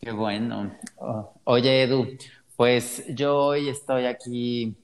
[0.00, 0.72] Qué bueno.
[0.96, 2.06] Oh, Oye Edu,
[2.56, 4.74] pues yo hoy estoy aquí.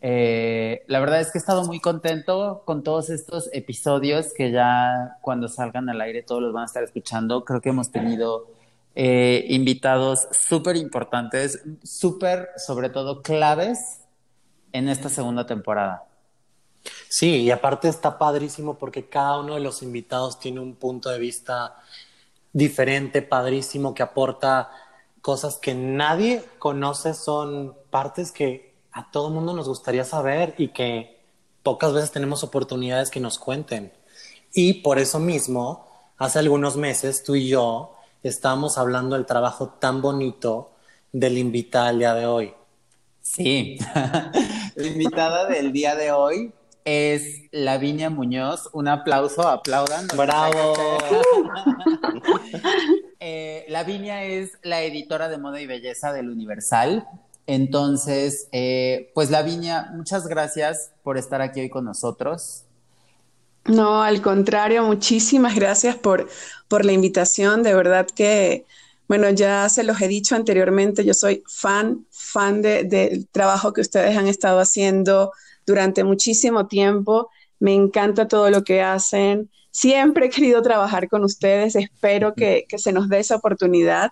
[0.00, 5.16] eh, la verdad es que he estado muy contento con todos estos episodios que ya
[5.22, 7.44] cuando salgan al aire todos los van a estar escuchando.
[7.44, 8.46] Creo que hemos tenido
[8.94, 14.00] eh, invitados súper importantes, súper, sobre todo, claves
[14.72, 16.04] en esta segunda temporada.
[17.08, 21.18] Sí, y aparte está padrísimo porque cada uno de los invitados tiene un punto de
[21.18, 21.76] vista
[22.52, 24.70] diferente, padrísimo, que aporta
[25.20, 31.22] cosas que nadie conoce, son partes que a todo mundo nos gustaría saber y que
[31.62, 33.92] pocas veces tenemos oportunidades que nos cuenten.
[34.52, 40.02] Y por eso mismo, hace algunos meses tú y yo estábamos hablando del trabajo tan
[40.02, 40.72] bonito
[41.12, 42.54] del invitado el día de hoy.
[43.20, 43.78] Sí,
[44.74, 46.52] la invitada del día de hoy
[46.84, 48.68] es Lavinia Muñoz.
[48.72, 50.06] Un aplauso, aplaudan.
[50.16, 50.74] ¡Bravo!
[53.24, 57.06] Eh, Lavinia es la editora de moda y belleza del Universal.
[57.46, 62.64] Entonces, eh, pues Lavinia, muchas gracias por estar aquí hoy con nosotros.
[63.66, 66.28] No, al contrario, muchísimas gracias por,
[66.66, 67.62] por la invitación.
[67.62, 68.64] De verdad que,
[69.06, 73.82] bueno, ya se los he dicho anteriormente, yo soy fan, fan de- del trabajo que
[73.82, 75.30] ustedes han estado haciendo
[75.66, 77.30] durante muchísimo tiempo.
[77.58, 79.50] Me encanta todo lo que hacen.
[79.70, 81.76] Siempre he querido trabajar con ustedes.
[81.76, 84.10] Espero que, que se nos dé esa oportunidad.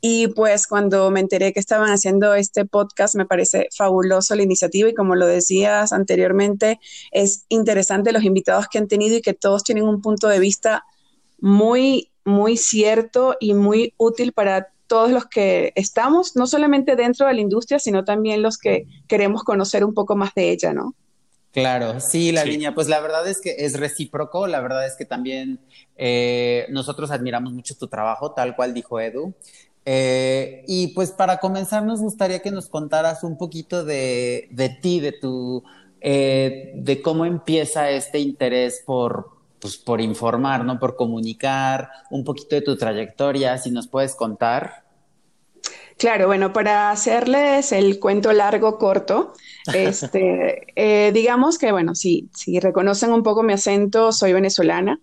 [0.00, 4.88] Y pues cuando me enteré que estaban haciendo este podcast, me parece fabuloso la iniciativa
[4.88, 6.78] y como lo decías anteriormente,
[7.10, 10.84] es interesante los invitados que han tenido y que todos tienen un punto de vista
[11.40, 17.34] muy, muy cierto y muy útil para todos los que estamos, no solamente dentro de
[17.34, 20.94] la industria, sino también los que queremos conocer un poco más de ella, ¿no?
[21.52, 25.60] Claro, sí, Lavinia, pues la verdad es que es recíproco, la verdad es que también
[25.96, 29.34] eh, nosotros admiramos mucho tu trabajo, tal cual dijo Edu.
[29.84, 35.00] Eh, y pues para comenzar nos gustaría que nos contaras un poquito de, de ti,
[35.00, 35.64] de tu,
[36.00, 40.78] eh, de cómo empieza este interés por, pues, por informar, ¿no?
[40.78, 44.84] Por comunicar, un poquito de tu trayectoria, si nos puedes contar.
[45.96, 49.32] Claro, bueno, para hacerles el cuento largo, corto,
[49.70, 55.00] este, eh, digamos que, bueno, si, si reconocen un poco mi acento, soy venezolana.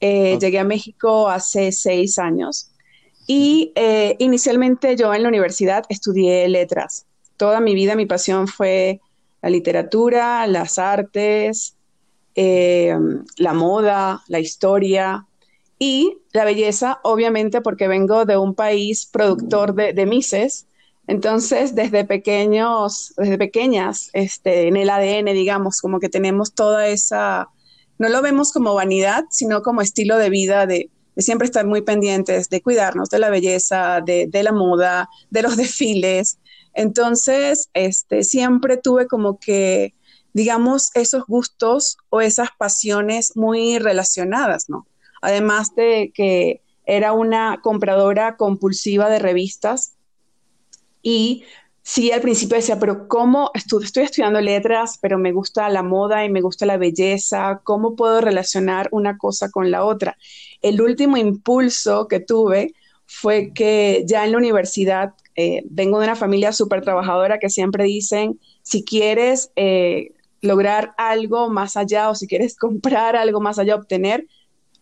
[0.00, 0.40] Eh, Ok.
[0.40, 2.72] llegué a México hace seis años
[3.26, 7.06] y eh, inicialmente yo en la universidad estudié letras.
[7.36, 9.00] Toda mi vida mi pasión fue
[9.42, 11.76] la literatura, las artes,
[12.34, 12.96] eh,
[13.36, 15.26] la moda, la historia
[15.78, 20.66] y la belleza, obviamente porque vengo de un país productor de, de mises.
[21.06, 27.48] Entonces, desde pequeños, desde pequeñas, este, en el ADN, digamos, como que tenemos toda esa,
[27.98, 31.82] no lo vemos como vanidad, sino como estilo de vida de, de siempre estar muy
[31.82, 36.38] pendientes, de cuidarnos de la belleza, de, de la moda, de los desfiles.
[36.74, 39.94] Entonces, este, siempre tuve como que,
[40.32, 44.86] digamos, esos gustos o esas pasiones muy relacionadas, ¿no?
[45.22, 49.94] Además de que era una compradora compulsiva de revistas
[51.02, 51.44] y
[51.82, 56.24] sí, al principio decía, pero ¿cómo estu- estoy estudiando letras, pero me gusta la moda
[56.24, 57.60] y me gusta la belleza?
[57.64, 60.16] ¿Cómo puedo relacionar una cosa con la otra?
[60.62, 62.74] El último impulso que tuve
[63.06, 67.84] fue que ya en la universidad, eh, vengo de una familia súper trabajadora que siempre
[67.84, 73.74] dicen, si quieres eh, lograr algo más allá o si quieres comprar algo más allá,
[73.74, 74.26] obtener,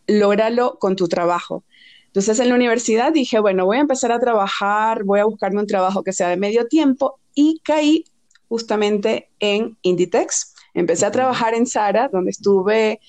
[0.06, 1.64] lógralo con tu trabajo.
[2.06, 5.66] Entonces en la universidad dije, bueno, voy a empezar a trabajar, voy a buscarme un
[5.66, 8.04] trabajo que sea de medio tiempo y caí
[8.48, 10.54] justamente en Inditex.
[10.74, 13.00] Empecé a trabajar en Zara, donde estuve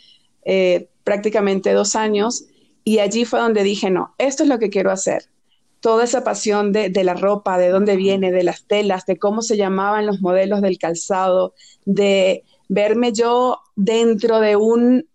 [0.43, 2.45] eh, prácticamente dos años
[2.83, 5.23] y allí fue donde dije, no, esto es lo que quiero hacer.
[5.79, 9.41] Toda esa pasión de, de la ropa, de dónde viene, de las telas, de cómo
[9.41, 11.53] se llamaban los modelos del calzado,
[11.85, 15.07] de verme yo dentro de un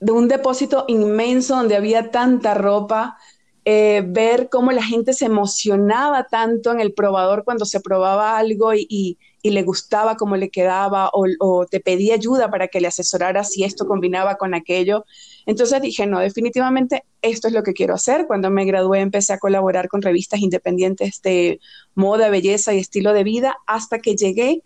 [0.00, 3.18] de un depósito inmenso donde había tanta ropa,
[3.64, 8.72] eh, ver cómo la gente se emocionaba tanto en el probador cuando se probaba algo
[8.74, 12.88] y, y- y le gustaba cómo le quedaba o, te pedía ayuda para que le
[12.88, 15.04] asesorara si esto combinaba con aquello.
[15.50, 18.28] Entonces dije, no, definitivamente esto es lo que quiero hacer.
[18.28, 21.58] Cuando me gradué empecé a colaborar con revistas independientes de
[21.96, 24.62] moda, belleza y estilo de vida hasta que llegué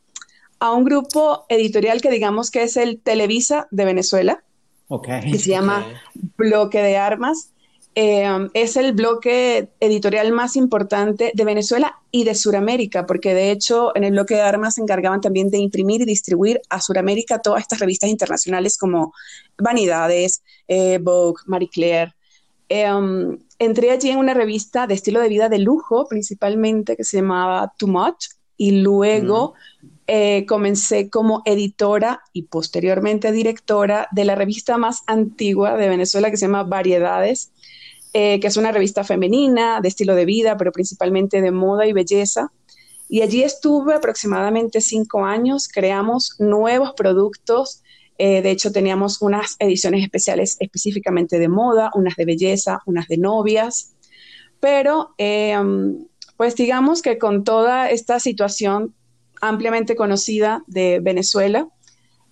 [0.58, 4.44] a un grupo editorial que digamos que es el Televisa de Venezuela,
[4.88, 5.32] okay.
[5.32, 5.86] que se llama
[6.36, 7.53] Bloque de Armas.
[7.96, 13.92] Eh, es el bloque editorial más importante de Venezuela y de Sudamérica, porque de hecho
[13.94, 17.62] en el bloque de armas se encargaban también de imprimir y distribuir a Sudamérica todas
[17.62, 19.12] estas revistas internacionales como
[19.58, 22.14] Vanidades, eh, Vogue, Marie Claire.
[22.68, 27.18] Em, entré allí en una revista de estilo de vida de lujo, principalmente, que se
[27.18, 28.26] llamaba Too Much,
[28.56, 29.54] y luego
[30.06, 36.36] eh, comencé como editora y posteriormente directora de la revista más antigua de Venezuela que
[36.36, 37.52] se llama Variedades,
[38.16, 41.92] eh, que es una revista femenina de estilo de vida, pero principalmente de moda y
[41.92, 42.52] belleza.
[43.08, 47.82] Y allí estuve aproximadamente cinco años, creamos nuevos productos.
[48.16, 53.18] Eh, de hecho, teníamos unas ediciones especiales específicamente de moda, unas de belleza, unas de
[53.18, 53.96] novias.
[54.60, 55.58] Pero, eh,
[56.36, 58.94] pues digamos que con toda esta situación
[59.40, 61.66] ampliamente conocida de Venezuela,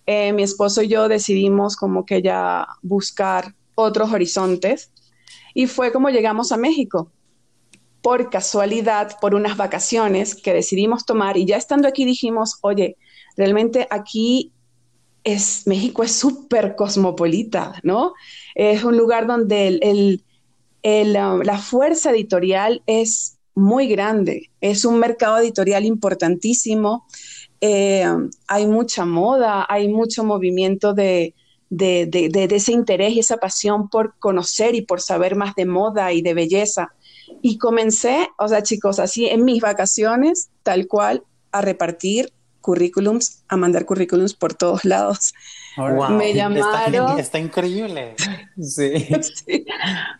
[0.06, 4.93] mi esposo y yo decidimos como que ya buscar otros horizontes
[5.55, 7.11] y fue como llegamos a México.
[8.01, 12.97] Por casualidad, por unas vacaciones que decidimos tomar y ya estando aquí dijimos, oye,
[13.37, 14.53] realmente aquí
[15.25, 18.15] es, México es súper cosmopolita, ¿no?
[18.55, 25.39] Es un lugar donde el, um, la fuerza editorial es muy grande, es un mercado
[25.39, 27.07] editorial importantísimo,
[27.61, 28.05] eh,
[28.49, 31.35] hay mucha moda, hay mucho movimiento de,
[31.73, 36.21] de, ese interés y esa pasión por conocer y por saber más de moda y
[36.21, 36.93] de belleza.
[37.41, 43.57] Y comencé, o sea, chicos, así en mis vacaciones, tal cual, a repartir currículums, a
[43.57, 45.33] mandar currículums por todos lados.
[46.11, 47.19] Me llamaron.
[47.19, 48.15] Está, increíble.
[48.61, 49.09] Sí.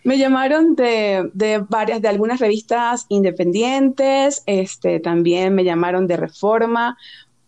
[0.05, 6.97] Me llamaron de, de, varias, de algunas revistas independientes, este, también me llamaron de Reforma,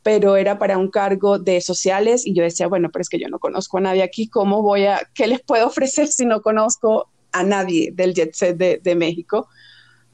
[0.04, 3.28] pero era para un cargo de sociales y yo decía, bueno, pero es que yo
[3.28, 7.10] no conozco a nadie aquí, ¿cómo voy a, qué les puedo ofrecer si no conozco
[7.32, 9.48] a nadie del Jet Set de, México?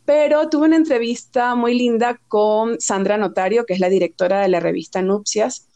[0.05, 4.61] Pero tuve una entrevista muy linda con Sandra Notario, que es la directora de la
[4.61, 5.67] revista Nupcias.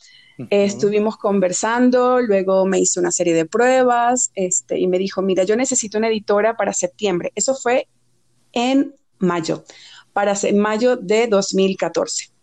[0.49, 5.57] estuvimos conversando, luego me hizo una serie de pruebas este, y me dijo, mira, yo
[5.57, 7.33] necesito una editora para septiembre.
[7.35, 7.89] Eso fue
[8.53, 9.65] en mayo,
[10.13, 12.35] para mayo de 2014.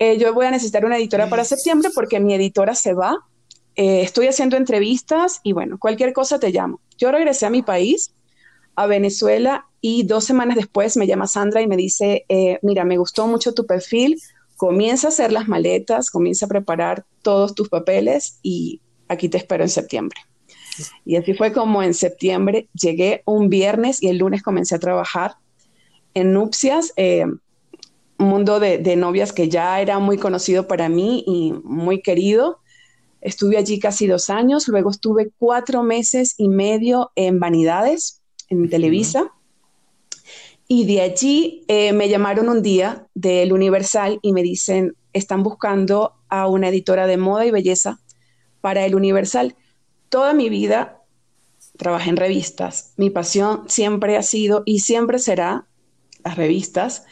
[0.00, 3.18] Eh, yo voy a necesitar una editora para septiembre porque mi editora se va.
[3.76, 6.80] Eh, estoy haciendo entrevistas y bueno, cualquier cosa te llamo.
[6.96, 8.14] Yo regresé a mi país,
[8.76, 12.96] a Venezuela, y dos semanas después me llama Sandra y me dice, eh, mira, me
[12.96, 14.18] gustó mucho tu perfil,
[14.56, 19.64] comienza a hacer las maletas, comienza a preparar todos tus papeles y aquí te espero
[19.64, 20.18] en septiembre.
[21.04, 25.34] Y así fue como en septiembre llegué un viernes y el lunes comencé a trabajar
[26.14, 26.94] en nupcias
[28.20, 32.58] mundo de, novias que ya era muy conocido para mí y muy querido.
[33.20, 39.32] Estuve allí casi dos años, luego estuve cuatro meses y medio en Vanidades, en Televisa.
[40.68, 46.14] Y de allí eh, me llamaron un día del Universal y me dicen, están buscando
[46.28, 47.98] a una editora de moda y belleza
[48.60, 49.56] para el Universal.
[50.08, 51.02] Toda mi vida
[51.76, 52.92] trabajé en revistas.
[52.96, 55.66] Mi pasión siempre ha sido y siempre será
[56.24, 57.04] las revistas,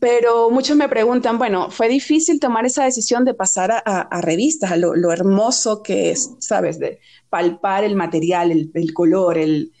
[0.00, 4.76] pero muchos me preguntan, bueno, fue difícil tomar esa decisión de pasar a, revistas, a
[4.76, 6.78] lo, hermoso que es, ¿sabes?
[6.78, 9.72] De palpar el material, el, color, el,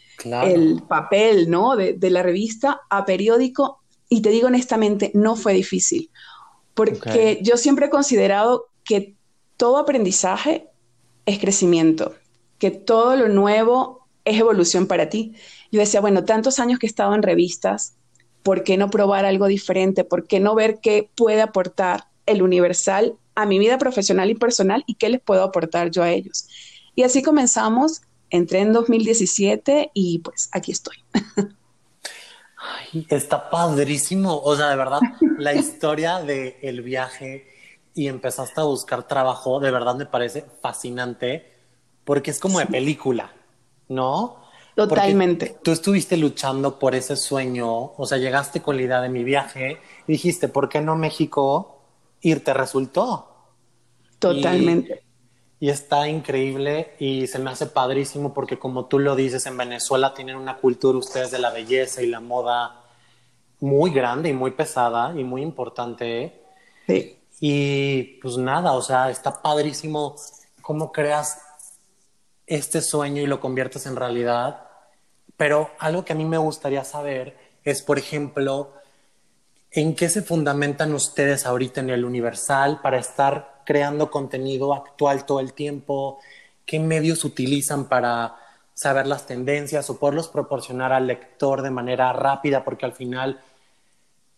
[0.86, 1.74] papel, ¿no?
[1.74, 3.80] De, la revista a periódico.
[4.10, 6.10] Y te digo honestamente, no fue difícil,
[6.74, 9.14] porque yo siempre he considerado que
[9.56, 10.68] todo aprendizaje
[11.24, 12.14] es crecimiento,
[12.58, 15.34] que todo lo nuevo es evolución para ti.
[15.72, 17.94] Yo decía, bueno, tantos años que he estado en revistas,
[18.42, 20.04] ¿por qué no probar algo diferente?
[20.04, 24.84] ¿Por qué no ver qué puede aportar el universal a mi vida profesional y personal
[24.86, 26.48] y qué les puedo aportar yo a ellos?
[26.94, 30.96] Y así comenzamos, entré en 2017 y pues aquí estoy.
[32.62, 35.00] Ay, está padrísimo, o sea, de verdad,
[35.38, 37.46] la historia del el viaje
[37.94, 41.54] y empezaste a buscar trabajo, de verdad me parece fascinante,
[42.04, 43.32] porque es como de película,
[43.88, 44.39] ¿no?
[44.74, 45.58] Totalmente.
[45.62, 49.78] tú estuviste luchando por ese sueño, o sea, llegaste con la idea de mi viaje
[50.06, 51.82] y dijiste, ¿por qué no México
[52.20, 53.28] irte resultó?
[54.18, 55.02] Totalmente.
[55.58, 60.14] Y, está increíble y se me hace padrísimo porque como tú lo dices, en Venezuela
[60.14, 62.80] tienen una cultura ustedes de la belleza y la moda
[63.60, 66.42] muy grande y muy pesada y muy importante.
[66.86, 67.18] Sí.
[67.40, 70.16] Y pues nada, o sea, está padrísimo
[70.62, 71.42] cómo creas
[72.50, 74.64] este sueño y lo conviertes en realidad.
[75.36, 78.74] Pero algo que a mí me gustaría saber es, por ejemplo,
[79.70, 85.38] ¿en qué se fundamentan ustedes ahorita en el Universal para estar creando contenido actual todo
[85.38, 86.18] el tiempo?
[86.66, 88.36] ¿Qué medios utilizan para
[88.74, 92.64] saber las tendencias o poderlos proporcionar al lector de manera rápida?
[92.64, 93.40] Porque al final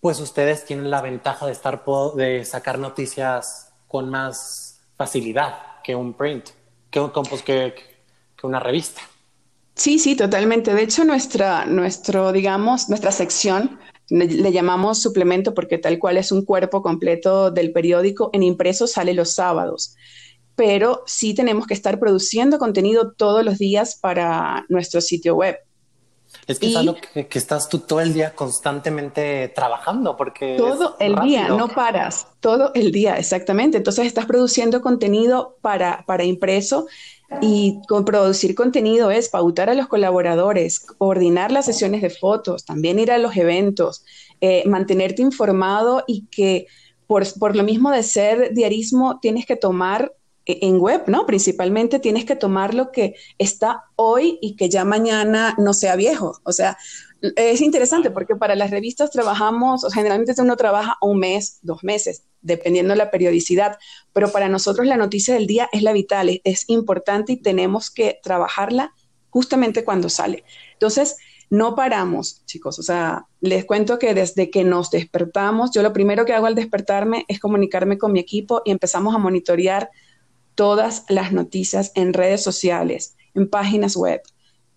[0.00, 1.83] pues ustedes tienen la ventaja de estar
[2.14, 6.50] de sacar noticias con más facilidad que un print,
[6.90, 7.12] que, un,
[7.45, 7.91] que,
[8.42, 9.00] que una revista.
[9.75, 10.75] Sí, sí, totalmente.
[10.75, 16.44] De hecho, nuestra, nuestro, digamos, nuestra sección le, llamamos suplemento porque tal cual es un
[16.44, 18.28] cuerpo completo del periódico.
[18.34, 19.96] En impreso sale los sábados,
[20.54, 25.56] pero sí tenemos que estar produciendo contenido todos los días para nuestro sitio web.
[26.47, 30.57] Es que es algo que, estás tú todo el día constantemente trabajando porque...
[30.57, 33.79] Todo el día, no paras, todo el día, exactamente.
[33.79, 36.87] Entonces estás produciendo contenido para, para impreso
[37.41, 42.99] y con producir contenido es pautar a los colaboradores, coordinar las sesiones de fotos, también
[42.99, 44.05] ir a los eventos,
[44.41, 46.67] eh, mantenerte informado y que
[47.07, 50.12] por, por lo mismo de ser diarismo tienes que tomar
[50.46, 51.26] en web, ¿no?
[51.26, 56.40] Principalmente tienes que tomar lo que está hoy y que ya mañana no sea viejo.
[56.44, 56.76] O sea,
[57.37, 62.92] es interesante porque para las revistas trabajamos, generalmente uno trabaja un mes, dos meses, dependiendo
[62.92, 63.78] de la periodicidad,
[64.12, 68.18] pero para nosotros la noticia del día es la vital, es importante y tenemos que
[68.22, 68.92] trabajarla
[69.30, 70.44] justamente cuando sale.
[70.72, 71.16] Entonces,
[71.49, 72.78] no paramos, chicos.
[72.78, 76.54] O sea, les cuento que desde que nos despertamos, yo lo primero que hago al
[76.54, 79.90] despertarme es comunicarme con mi equipo y empezamos a monitorear
[80.54, 84.23] todas las noticias en redes sociales, en páginas web,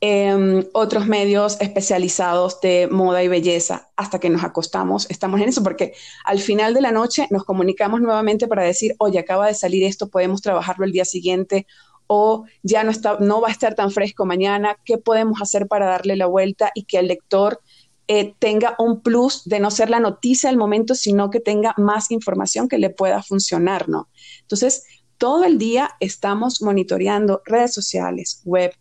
[0.02, 5.64] en otros medios especializados de moda y belleza, hasta que nos acostamos, estamos en eso,
[5.64, 5.94] porque
[6.26, 10.10] al final de la noche nos comunicamos nuevamente para decir, oye, acaba de salir esto,
[10.10, 11.66] podemos trabajarlo el día siguiente,
[12.08, 15.88] o ya no, está, no va a estar tan fresco mañana, ¿qué podemos hacer para
[15.88, 17.62] darle la vuelta y que el lector
[18.08, 22.12] eh, tenga un plus de no ser la noticia del momento, sino que tenga más
[22.12, 24.10] información que le pueda funcionar, ¿no?
[24.42, 24.84] Entonces,
[25.18, 28.74] todo el día estamos monitoreando redes sociales, web,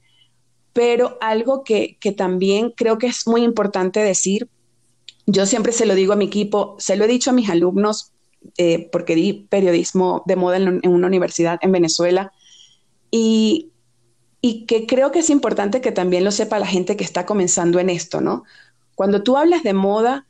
[0.72, 4.48] pero algo que, también creo que es muy importante decir,
[5.26, 8.12] yo siempre se lo digo a mi equipo, se lo he dicho a mis alumnos,
[8.58, 12.32] eh, porque di periodismo de moda en, una universidad en Venezuela,
[13.10, 13.70] y,
[14.40, 17.78] y que creo que es importante que también lo sepa la gente que está comenzando
[17.78, 18.42] en esto, ¿no?
[18.96, 20.26] Cuando tú hablas de moda,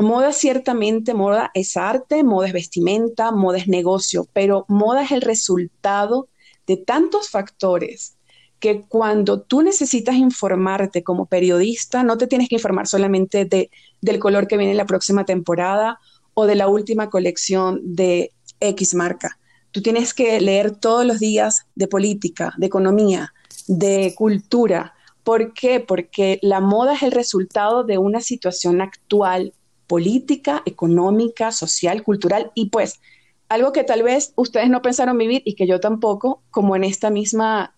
[0.00, 5.20] Moda ciertamente, moda es arte, moda es vestimenta, moda es negocio, pero moda es el
[5.20, 6.28] resultado
[6.66, 8.16] de tantos factores
[8.60, 14.18] que cuando tú necesitas informarte como periodista, no te tienes que informar solamente de, del
[14.18, 15.98] color que viene en la próxima temporada
[16.32, 19.38] o de la última colección de X marca.
[19.70, 23.34] Tú tienes que leer todos los días de política, de economía,
[23.66, 24.94] de cultura.
[25.24, 25.78] ¿Por qué?
[25.80, 29.52] Porque la moda es el resultado de una situación actual
[29.90, 33.00] política, económica, social, cultural y pues
[33.48, 37.10] algo que tal vez ustedes no pensaron vivir y que yo tampoco, como en esta
[37.10, 37.74] misma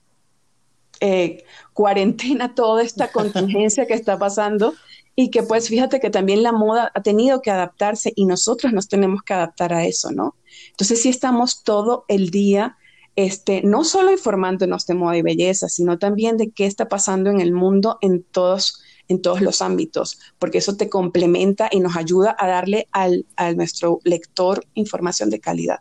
[1.00, 4.74] eh, cuarentena, toda esta contingencia que está pasando
[5.16, 8.88] y que pues fíjate que también la moda ha tenido que adaptarse y nosotros nos
[8.88, 10.36] tenemos que adaptar a eso, ¿no?
[10.72, 12.76] Entonces sí estamos todo el día,
[13.16, 17.40] este, no solo informándonos de moda y belleza, sino también de qué está pasando en
[17.40, 18.81] el mundo en todos
[19.12, 23.52] en todos los ámbitos, porque eso te complementa y nos ayuda a darle al, a
[23.52, 25.80] nuestro lector información de calidad.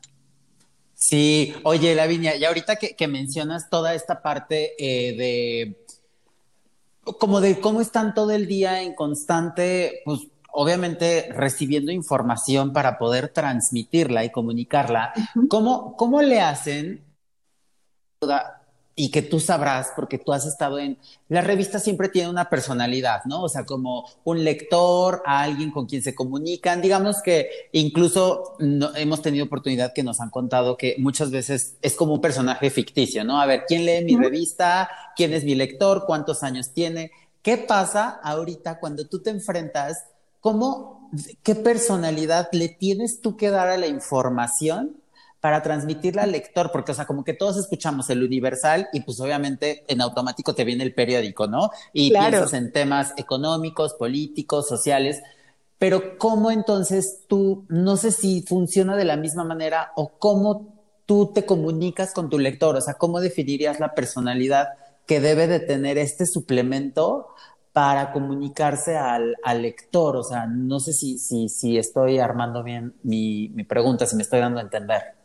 [0.93, 5.85] Sí, oye, Lavinia, y ahorita que, mencionas toda esta parte eh, de
[7.17, 13.29] como de cómo están todo el día en constante, pues obviamente recibiendo información para poder
[13.29, 15.13] transmitirla y comunicarla,
[15.49, 17.03] ¿cómo, ¿cómo le hacen?
[19.01, 20.95] Y que tú sabrás, porque tú has estado en...
[21.27, 23.41] La revista siempre tiene una personalidad, ¿no?
[23.41, 26.83] O sea, como un lector, alguien con quien se comunican.
[26.83, 32.13] Digamos que incluso hemos tenido oportunidad que nos han contado que muchas veces es como
[32.13, 33.41] un personaje ficticio, ¿no?
[33.41, 34.87] A ver, ¿quién lee mi revista?
[35.15, 36.03] ¿Quién es mi lector?
[36.05, 37.09] ¿Cuántos años tiene?
[37.41, 39.97] ¿Qué pasa ahorita cuando tú te enfrentas?
[40.41, 41.09] ¿Cómo,
[41.41, 45.00] qué personalidad le tienes tú que dar a la información
[45.41, 49.19] para transmitirla al lector, porque, o sea, como que todos escuchamos el universal y pues
[49.19, 51.71] obviamente en automático te viene el periódico, ¿no?
[51.91, 55.21] Y piensas en temas económicos, políticos, sociales,
[55.79, 60.75] pero ¿cómo entonces tú, no sé si funciona de la misma manera o cómo
[61.07, 64.69] tú te comunicas con tu lector, o sea, ¿cómo definirías la personalidad
[65.07, 67.33] que debe de tener este suplemento
[67.73, 70.17] para comunicarse al, lector.
[70.17, 74.23] O sea, no sé si, si, si estoy armando bien mi, mi pregunta, si me
[74.23, 75.20] estoy dando a entender.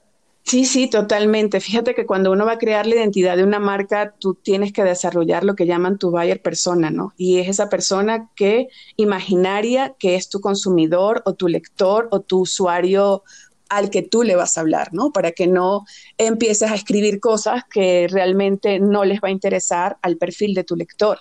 [0.47, 1.61] Sí, sí, totalmente.
[1.61, 4.85] Fíjate que cuando uno va a crear la identidad de una marca, tú tienes que
[4.85, 7.13] desarrollar lo que llaman tu buyer persona, ¿no?
[7.17, 12.43] Y es esa persona que imaginaria que es tu consumidor o tu lector o tu
[12.43, 13.25] usuario
[13.69, 15.11] al que tú le vas a hablar, ¿no?
[15.11, 15.85] Para que no
[16.17, 20.77] empieces a escribir cosas que realmente no les va a interesar al perfil de tu
[20.77, 21.19] lector.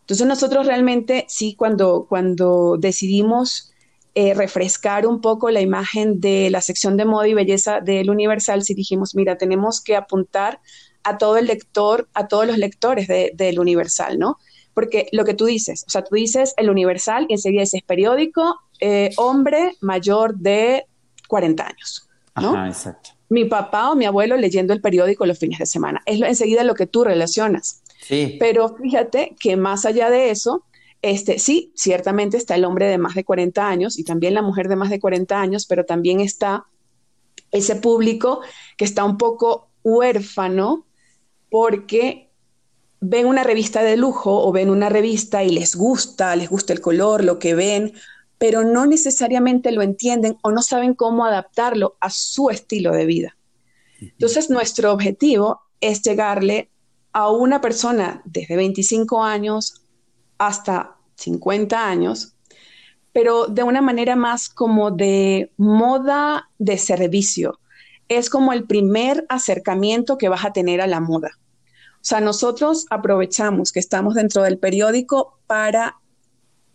[0.00, 3.72] Entonces nosotros realmente sí, cuando, cuando decidimos
[4.18, 8.62] eh, refrescar un poco la imagen de la sección de moda y belleza del Universal,
[8.62, 10.58] si dijimos, mira, tenemos que apuntar
[11.04, 14.38] a todo el lector, a todos los lectores del Universal, ¿no?
[14.72, 18.58] Porque lo que tú dices, o sea, tú dices el Universal y enseguida dices periódico,
[18.80, 20.86] eh, hombre mayor de
[21.28, 22.08] 40 años,
[22.40, 22.54] ¿no?
[22.54, 23.10] Ajá, exacto.
[23.28, 26.00] Mi papá o mi abuelo leyendo el periódico los fines de semana.
[26.06, 27.82] Es enseguida lo que tú relacionas.
[28.00, 28.38] Sí.
[28.40, 30.64] Pero fíjate que más allá de eso,
[31.10, 34.68] este, sí, ciertamente está el hombre de más de 40 años y también la mujer
[34.68, 36.64] de más de 40 años, pero también está
[37.52, 38.40] ese público
[38.76, 40.84] que está un poco huérfano
[41.48, 42.32] porque
[43.00, 46.80] ven una revista de lujo o ven una revista y les gusta, les gusta el
[46.80, 47.92] color, lo que ven,
[48.38, 53.36] pero no necesariamente lo entienden o no saben cómo adaptarlo a su estilo de vida.
[54.00, 56.68] Entonces, nuestro objetivo es llegarle
[57.12, 59.82] a una persona desde 25 años
[60.36, 62.34] hasta 50 años,
[63.12, 67.58] pero de una manera más como de moda de servicio.
[68.08, 71.30] Es como el primer acercamiento que vas a tener a la moda.
[71.94, 75.96] O sea, nosotros aprovechamos que estamos dentro del periódico para,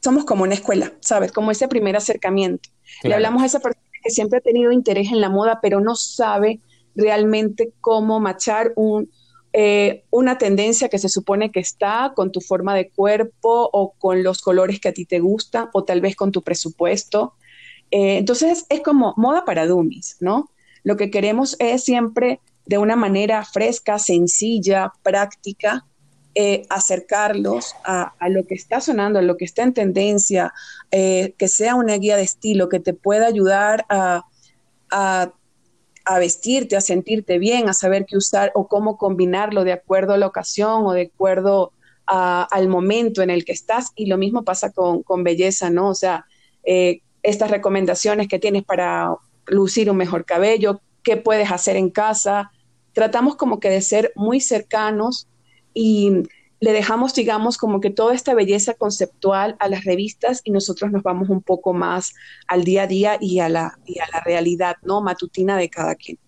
[0.01, 1.31] somos como una escuela, ¿sabes?
[1.31, 2.69] Como ese primer acercamiento.
[3.03, 5.95] Le hablamos a esa persona que siempre ha tenido interés en la moda, pero no
[5.95, 6.59] sabe
[6.95, 9.09] realmente cómo machar un,
[9.53, 14.23] eh, una tendencia que se supone que está con tu forma de cuerpo o con
[14.23, 17.33] los colores que a ti te gustan o tal vez con tu presupuesto.
[17.91, 20.49] Eh, entonces es como moda para dummies, ¿no?
[20.83, 25.85] Lo que queremos es siempre de una manera fresca, sencilla, práctica,
[26.33, 30.53] eh, acercarlos a, lo que está sonando, a lo que está en tendencia,
[30.89, 34.23] que sea una guía de estilo que te pueda ayudar a,
[34.91, 35.33] a
[36.05, 40.17] a vestirte, a sentirte bien, a saber qué usar o cómo combinarlo de acuerdo a
[40.17, 41.73] la ocasión o de acuerdo
[42.05, 43.91] al momento en el que estás.
[43.95, 45.89] Y lo mismo pasa con, belleza, ¿no?
[45.89, 46.25] O sea,
[46.63, 49.15] eh, estas recomendaciones que tienes para
[49.47, 52.51] lucir un mejor cabello, qué puedes hacer en casa.
[52.93, 55.27] Tratamos como que de ser muy cercanos
[55.73, 56.23] y
[56.61, 61.01] le dejamos, digamos, como que toda esta belleza conceptual a las revistas y nosotros nos
[61.01, 62.13] vamos un poco más
[62.47, 65.01] al día a día y a la, y a la realidad, ¿no?
[65.01, 66.19] Matutina de cada quien.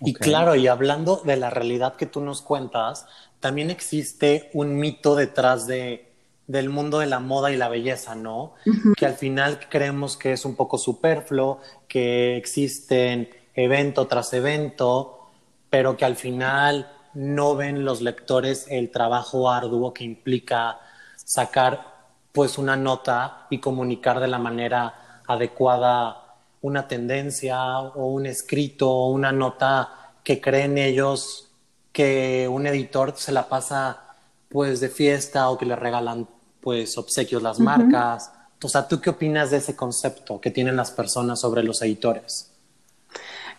[0.00, 3.06] Y claro, y hablando de la realidad que tú nos cuentas,
[3.38, 6.10] también existe un mito detrás de,
[6.48, 8.54] del mundo de la moda y la belleza, ¿no?
[8.96, 15.30] Que al final creemos que es un poco superfluo, que existen evento tras evento,
[15.70, 20.80] pero que al final no ven los lectores el trabajo arduo que implica
[21.16, 21.94] sacar
[22.32, 29.10] pues una nota y comunicar de la manera adecuada una tendencia o un escrito o
[29.10, 31.50] una nota que creen ellos
[31.92, 34.00] que un editor se la pasa
[34.48, 36.26] pues de fiesta o que le regalan
[36.60, 38.32] pues obsequios las marcas.
[38.62, 42.50] O sea, ¿tú qué opinas de ese concepto que tienen las personas sobre los editores?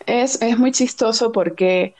[0.04, 1.94] Es, es muy chistoso porque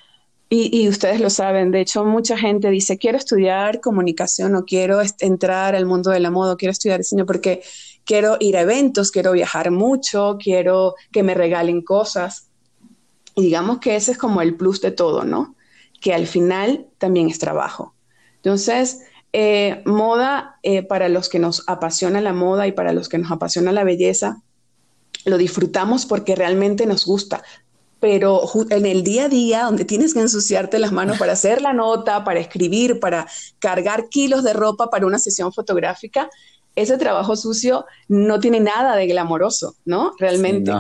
[0.48, 5.74] y, ustedes lo saben, de hecho mucha gente dice, quiero estudiar comunicación o quiero entrar
[5.74, 7.62] al mundo de la moda, quiero estudiar diseño porque
[8.04, 12.48] quiero ir a eventos, quiero viajar mucho, quiero que me regalen cosas.
[13.34, 15.56] Y digamos que ese es como el plus de todo, ¿no?
[16.00, 17.96] Que al final también es trabajo.
[18.36, 19.00] Entonces,
[19.32, 23.32] eh, moda, eh, para los que nos apasiona la moda y para los que nos
[23.32, 24.42] apasiona la belleza,
[25.24, 27.42] lo disfrutamos porque realmente nos gusta
[28.00, 31.72] pero en el día a día, donde tienes que ensuciarte las manos para hacer la
[31.72, 33.26] nota, para escribir, para
[33.58, 36.28] cargar kilos de ropa para una sesión fotográfica,
[36.74, 40.12] ese trabajo sucio no tiene nada de glamoroso, ¿no?
[40.18, 40.72] Realmente.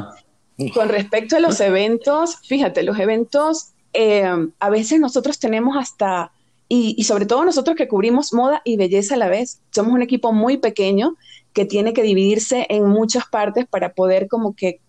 [0.74, 4.24] Con respecto a los eventos, fíjate, los eventos, eh,
[4.58, 6.32] a veces nosotros tenemos hasta,
[6.68, 10.02] y, y sobre todo nosotros que cubrimos moda y belleza a la vez, somos un
[10.02, 11.16] equipo muy pequeño
[11.54, 14.80] que tiene que dividirse en muchas partes para poder como que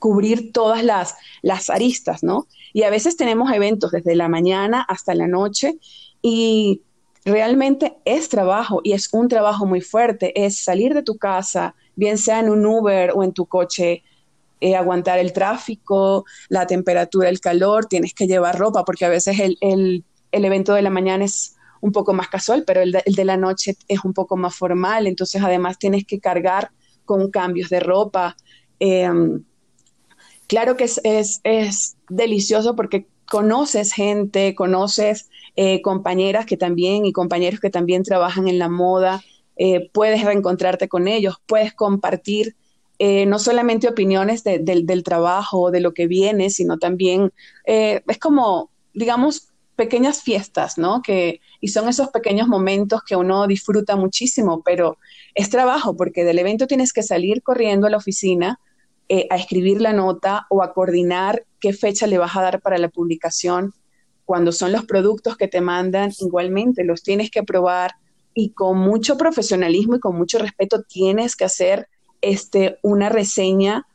[0.00, 2.48] cubrir todas las, las aristas, ¿no?
[2.72, 5.78] Y a veces tenemos eventos desde la mañana hasta la noche
[6.20, 6.82] y
[7.24, 12.18] realmente es trabajo y es un trabajo muy fuerte, es salir de tu casa, bien
[12.18, 14.02] sea en un Uber o en tu coche,
[14.60, 19.38] eh, aguantar el tráfico, la temperatura, el calor, tienes que llevar ropa porque a veces
[19.38, 23.24] el, el, el evento de la mañana es un poco más casual, pero el de,
[23.24, 26.70] la noche es un poco más formal, entonces además tienes que cargar
[27.04, 28.36] con cambios de ropa.
[28.78, 29.42] Em,
[30.50, 37.60] claro que es, es, delicioso porque conoces gente, conoces eh, compañeras que también y compañeros
[37.60, 39.22] que también trabajan en la moda,
[39.56, 42.56] eh, puedes reencontrarte con ellos, puedes compartir
[42.98, 47.32] eh, no solamente opiniones del trabajo, de lo que viene, sino también
[47.64, 51.00] es como, digamos, pequeñas fiestas, ¿no?
[51.00, 54.98] Que, y son esos pequeños momentos que uno disfruta muchísimo, pero
[55.36, 58.58] es trabajo porque del evento tienes que salir corriendo a la oficina
[59.12, 62.78] eh, a escribir la nota o a coordinar qué fecha le vas a dar para
[62.78, 63.74] la publicación.
[64.24, 67.96] Cuando son los productos que te mandan, igualmente los tienes que probar
[68.34, 71.88] y con mucho profesionalismo y con mucho respeto tienes que hacer
[72.20, 73.88] este, una reseña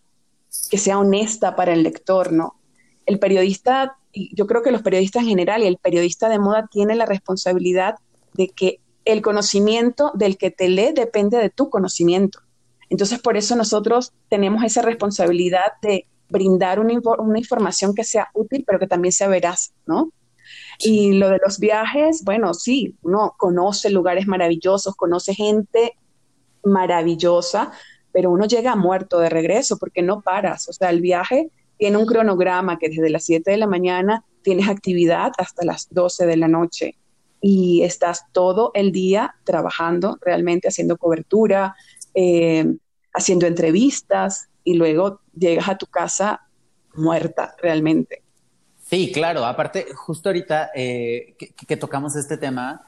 [0.69, 2.60] que sea honesta para el lector, ¿no?
[3.06, 6.95] El periodista yo creo que los periodistas en general y el periodista de moda tiene
[6.95, 7.95] la responsabilidad
[8.34, 12.39] de que el conocimiento del que te lee depende de tu conocimiento.
[12.89, 16.93] Entonces, por eso nosotros tenemos esa responsabilidad de brindar una,
[17.38, 20.12] información que sea útil, pero que también sea veraz, ¿no?
[20.80, 25.93] Y lo de los viajes, bueno, sí, uno conoce lugares maravillosos, conoce gente
[26.63, 27.71] maravillosa,
[28.12, 30.67] pero uno llega muerto de regreso porque no paras.
[30.69, 34.69] O sea, el viaje tiene un cronograma que desde las 7 de la mañana tienes
[34.69, 36.95] actividad hasta las 12 de la noche
[37.41, 41.76] y estás todo el día trabajando, realmente haciendo cobertura,
[42.15, 42.65] eh,
[43.13, 46.41] haciendo entrevistas y luego llegas a tu casa
[46.95, 48.23] muerta realmente.
[48.84, 49.45] Sí, claro.
[49.45, 52.86] Aparte, justo ahorita eh, que, tocamos este tema,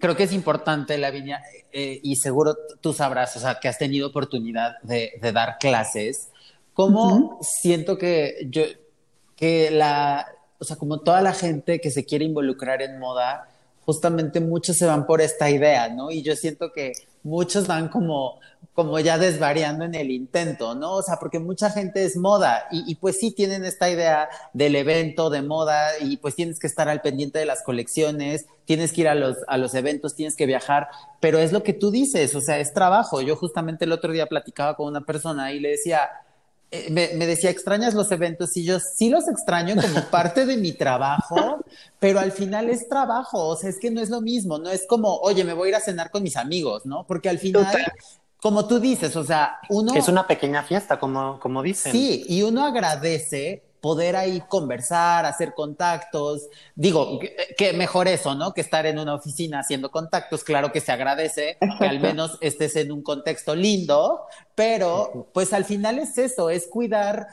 [0.00, 1.40] creo que es importante, Lavinia,
[1.72, 6.30] eh, y seguro tú sabrás, o sea, que has tenido oportunidad de, de dar clases
[6.74, 8.64] ¿Cómo siento que yo,
[9.36, 10.26] que la,
[10.58, 13.48] o sea, como toda la gente que se quiere involucrar en moda,
[13.86, 16.10] justamente muchos se van por esta idea, ¿no?
[16.10, 16.92] Y yo siento que
[17.24, 18.38] muchos van como,
[18.74, 20.92] como ya desvariando en el intento, ¿no?
[20.92, 24.76] O sea, porque mucha gente es moda y, y, pues sí tienen esta idea del
[24.76, 29.00] evento de moda y pues tienes que estar al pendiente de las colecciones, tienes que
[29.00, 30.88] ir a los, a los eventos, tienes que viajar,
[31.20, 33.20] pero es lo que tú dices, o sea, es trabajo.
[33.22, 36.10] Yo justamente el otro día platicaba con una persona y le decía,
[36.74, 38.56] eh, me, decía, ¿extrañas los eventos?
[38.56, 41.64] Y yo sí los extraño como parte de mi trabajo,
[42.00, 44.84] pero al final es trabajo, o sea, es que no es lo mismo, no es
[44.88, 47.06] como, oye, me voy a ir a cenar con mis amigos, ¿no?
[47.06, 47.66] Porque al final,
[48.40, 49.94] como tú dices, o sea, uno...
[49.94, 51.92] Es una pequeña fiesta, como, como dicen.
[51.92, 56.48] Sí, y uno agradece poder ahí conversar, hacer contactos.
[56.74, 57.18] Digo,
[57.54, 58.54] que, mejor eso, ¿no?
[58.54, 60.42] Que estar en una oficina haciendo contactos.
[60.42, 64.22] Claro que se agradece que al menos estés en un contexto lindo,
[64.54, 67.28] pero pues al final es eso, es cuidar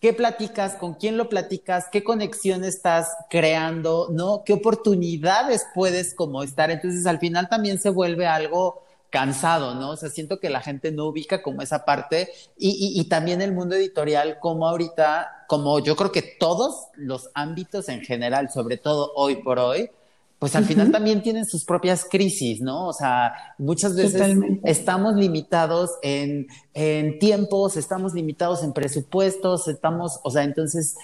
[0.00, 4.42] qué platicas, con quién lo platicas, qué conexión estás creando, ¿no?
[4.46, 6.70] ¿Qué oportunidades puedes como estar?
[6.70, 9.90] Entonces al final también se vuelve algo cansado, ¿no?
[9.90, 13.52] O sea, siento que la gente no ubica como esa parte y, y, también el
[13.52, 19.10] mundo editorial como ahorita, como yo creo que todos los ámbitos en general, sobre todo
[19.16, 19.90] hoy por hoy,
[20.38, 22.86] pues al final también tienen sus propias crisis, ¿no?
[22.86, 30.30] O sea, muchas veces estamos limitados en, en tiempos, estamos limitados en presupuestos, estamos, o
[30.30, 30.94] sea, entonces,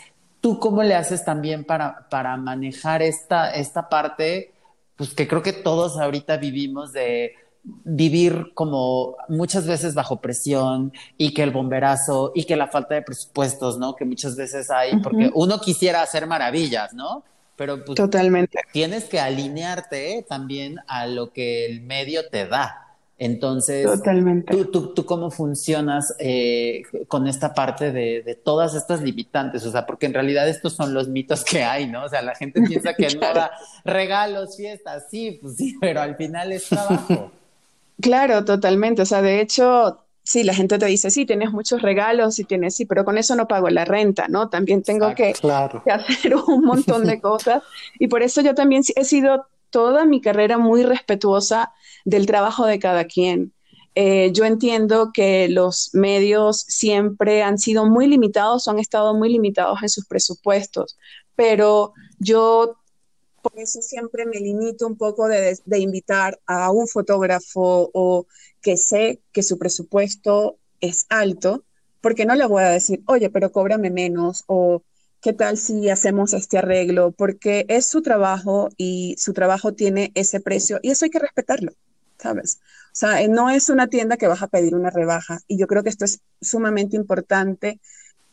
[0.41, 4.53] ¿tú cómo le haces también para, para manejar esta, esta parte?
[4.95, 7.33] Pues que creo que todos ahorita vivimos de
[7.85, 13.03] vivir como muchas veces bajo presión y que el bomberazo y que la falta de
[13.03, 13.97] presupuestos, ¿no?
[13.97, 17.25] Que muchas veces hay, porque uno quisiera hacer maravillas, ¿no?
[17.57, 18.61] Pero pues, Totalmente.
[18.73, 22.83] tienes que alinearte también a lo que el medio te da.
[23.19, 23.89] Entonces,
[24.47, 29.65] ¿tú, tú, tú cómo funcionas eh, con esta parte de, de, todas estas limitantes?
[29.65, 32.05] O sea, porque en realidad estos son los mitos que hay, ¿no?
[32.05, 33.53] O sea, la gente piensa que no da
[33.87, 37.33] regalos, fiestas, sí, pues sí, pero al final es trabajo.
[38.01, 39.03] Claro, totalmente.
[39.03, 42.75] O sea, de hecho, sí, la gente te dice, sí, tienes muchos regalos y tienes,
[42.75, 44.49] sí, pero con eso no pago la renta, ¿no?
[44.49, 45.35] También tengo que,
[45.91, 47.63] hacer un montón de cosas.
[47.99, 51.73] Y por eso yo también he sido toda mi carrera muy respetuosa
[52.05, 53.53] del trabajo de cada quien.
[53.95, 59.83] Eh, yo entiendo que los medios siempre han sido muy limitados, han estado muy limitados
[59.83, 60.99] en sus presupuestos,
[61.35, 62.77] pero yo
[63.49, 68.27] por eso siempre me limito un poco de, invitar a un fotógrafo o
[68.61, 71.65] que sé que su presupuesto es alto,
[72.01, 74.83] porque no le voy a decir, oye, pero cóbrame menos o
[75.21, 80.41] qué tal si hacemos este arreglo, porque es su trabajo y su trabajo tiene ese
[80.41, 81.73] precio y eso hay que respetarlo,
[82.19, 82.59] ¿sabes?
[82.93, 85.83] O sea, no es una tienda que vas a pedir una rebaja y yo creo
[85.83, 87.79] que esto es sumamente importante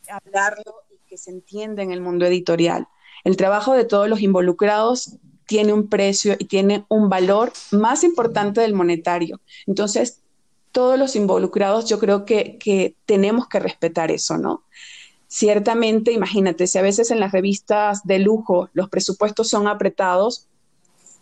[0.10, 2.88] hablarlo y que se entienda en el mundo editorial.
[3.24, 8.62] El trabajo de todos los involucrados tiene un precio y tiene un valor más importante
[8.62, 9.40] del monetario.
[9.68, 10.22] Entonces,
[10.72, 14.64] todos los involucrados yo creo que, que tenemos que respetar eso, ¿no?
[15.28, 20.48] Ciertamente, imagínate, si a veces en las revistas de lujo los presupuestos son apretados,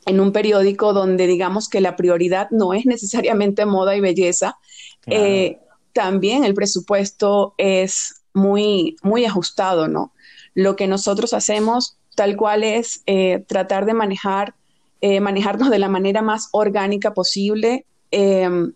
[0.06, 4.58] en un periódico donde digamos que la prioridad no es necesariamente moda y belleza,
[5.06, 5.60] eh,
[5.94, 10.14] también el presupuesto es muy, muy ajustado, ¿no?
[10.54, 14.54] Lo que nosotros hacemos tal cual es eh, tratar de manejar,
[15.02, 18.74] eh, manejarnos de la manera más orgánica posible, em,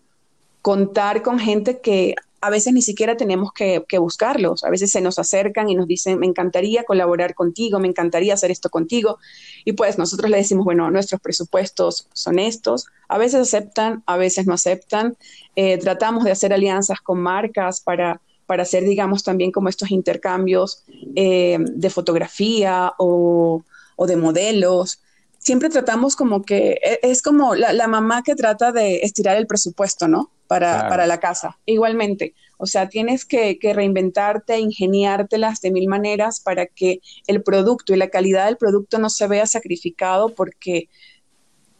[0.62, 5.18] contar con gente que a veces ni siquiera tenemos que, buscarlos, a veces se nos
[5.18, 9.18] acercan y nos dicen, me encantaría colaborar contigo, me encantaría hacer esto contigo,
[9.64, 14.46] y pues nosotros le decimos, bueno, nuestros presupuestos son estos, a veces aceptan, a veces
[14.46, 15.16] no aceptan,
[15.56, 20.84] eh, tratamos de hacer alianzas con marcas para, para hacer, digamos, también como estos intercambios
[21.14, 23.64] eh, de fotografía o,
[24.06, 25.02] de modelos,
[25.38, 30.08] siempre tratamos como que e, es como la, mamá que trata de estirar el presupuesto,
[30.08, 30.30] ¿no?
[30.46, 31.58] para, la casa.
[31.66, 37.96] Igualmente, o sea, tienes que, reinventarte, ingeniártelas de mil maneras para que el producto y
[37.96, 40.88] la calidad del producto no se vea sacrificado porque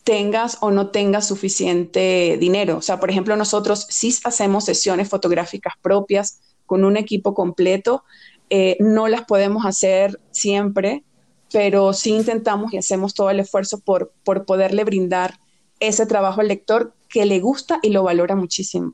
[0.05, 2.77] tengas o no tengas suficiente dinero.
[2.77, 8.05] O sea, por ejemplo, nosotros sí hacemos sesiones fotográficas propias con un equipo completo.
[8.51, 11.05] Eh, no las podemos hacer siempre,
[11.53, 15.39] pero sí intentamos y hacemos todo el esfuerzo por, por poderle brindar
[15.81, 18.93] ese trabajo al lector que le gusta y lo valora muchísimo.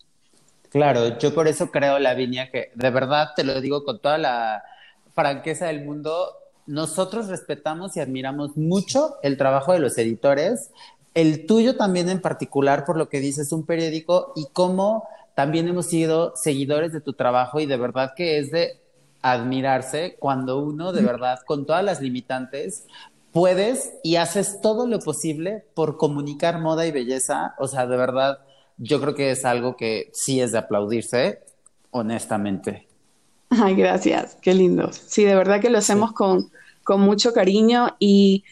[0.69, 4.63] Claro, yo por eso creo, Lavinia, que de verdad te lo digo con toda la
[5.15, 6.35] franqueza del mundo,
[6.67, 10.71] nosotros respetamos y admiramos mucho el trabajo de los editores,
[11.15, 15.87] el tuyo también en particular, por lo que dices, un periódico y cómo también hemos
[15.87, 18.81] sido seguidores de tu trabajo y de verdad que es de
[19.23, 22.87] admirarse cuando uno de verdad, con todas las limitantes,
[23.33, 27.55] puedes y haces todo lo posible por comunicar moda y belleza.
[27.59, 28.41] O sea, de verdad,
[28.77, 31.41] yo creo que es algo que sí es de aplaudirse,
[31.91, 32.89] honestamente.
[33.51, 34.91] Ay, gracias, qué lindo.
[34.93, 36.51] Sí, de verdad que lo hacemos con,
[36.85, 38.45] con mucho cariño y,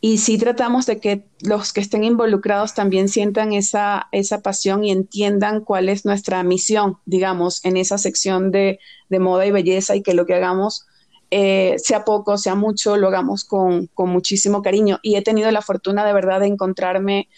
[0.00, 4.90] y sí tratamos de que los que estén involucrados también sientan esa, esa pasión y
[4.90, 8.78] entiendan cuál es nuestra misión, digamos, en esa sección de,
[9.08, 10.86] de moda y belleza y que lo que hagamos
[11.30, 14.98] eh, sea poco, sea mucho, lo hagamos con, muchísimo cariño.
[15.02, 17.28] Y he tenido la fortuna de verdad de encontrarme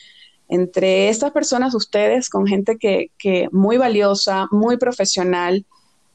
[0.48, 5.64] entre estas personas, ustedes, con gente que, que muy valiosa, muy profesional,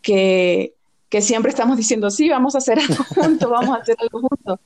[0.02, 0.74] que,
[1.10, 4.60] que, siempre estamos diciendo, sí, vamos a hacer algo juntos, vamos a hacer algo juntos.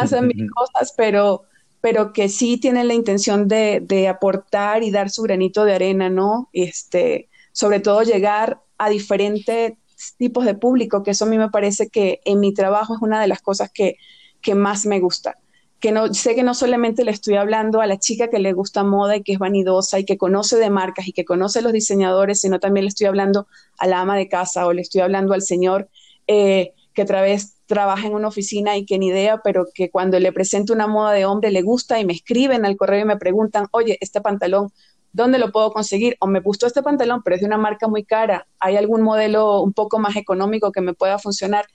[0.00, 1.44] Pasan mil cosas, pero,
[1.80, 6.08] pero que sí tienen la intención de, de aportar y dar su granito de arena,
[6.08, 6.48] ¿no?
[6.52, 9.74] Este, sobre todo llegar a diferentes
[10.18, 13.20] tipos de público, que eso a mí me parece que en mi trabajo es una
[13.20, 13.96] de las cosas que,
[14.42, 15.38] que más me gusta.
[15.80, 18.84] Que no, sé que no solamente le estoy hablando a la chica que le gusta
[18.84, 22.40] moda y que es vanidosa y que conoce de marcas y que conoce los diseñadores,
[22.40, 23.46] sino también le estoy hablando
[23.78, 25.88] a la ama de casa o le estoy hablando al señor
[26.26, 30.18] eh, que otra vez trabaja en una oficina y que ni idea, pero que cuando
[30.20, 33.16] le presento una moda de hombre le gusta y me escriben al correo y me
[33.16, 34.70] preguntan, oye, este pantalón
[35.14, 36.16] ¿dónde lo puedo conseguir?
[36.20, 39.62] O me gustó este pantalón, pero es de una marca muy cara, ¿hay algún modelo
[39.62, 41.66] un poco más económico que me pueda funcionar?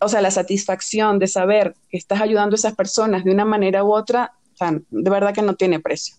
[0.00, 3.84] O sea, la satisfacción de saber que estás ayudando a esas personas de una manera
[3.84, 6.16] u otra, de verdad que no tiene precio.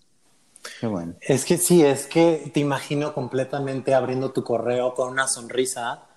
[0.81, 1.15] Qué bueno.
[1.21, 6.08] Es que sí, es que te imagino completamente abriendo tu correo con una sonrisa,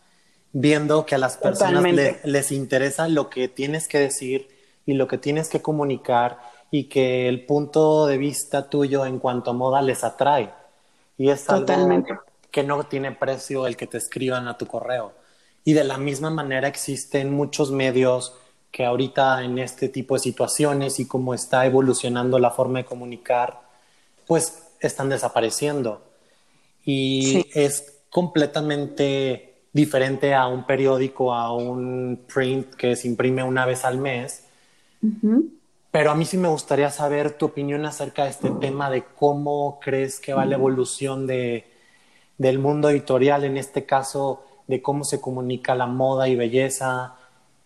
[0.52, 1.84] viendo que a las personas
[2.24, 4.48] les interesa lo que tienes que decir
[4.86, 6.38] y lo que tienes que comunicar
[6.70, 10.50] y que el punto de vista tuyo en cuanto a moda les atrae.
[11.18, 12.12] Y es Totalmente.
[12.12, 15.12] algo que no tiene precio el que te escriban a tu correo.
[15.64, 18.34] Y de la misma manera existen muchos medios
[18.70, 23.60] que ahorita en este tipo de situaciones y como está evolucionando la forma de comunicar,
[24.26, 26.02] pues están desapareciendo.
[26.84, 33.84] Y es completamente diferente a un periódico, a un print que se imprime una vez
[33.84, 34.44] al mes.
[35.90, 39.78] Pero a mí sí me gustaría saber tu opinión acerca de este tema de cómo
[39.80, 41.66] crees que va la evolución de,
[42.38, 47.14] del mundo editorial, en este caso, de cómo se comunica la moda y belleza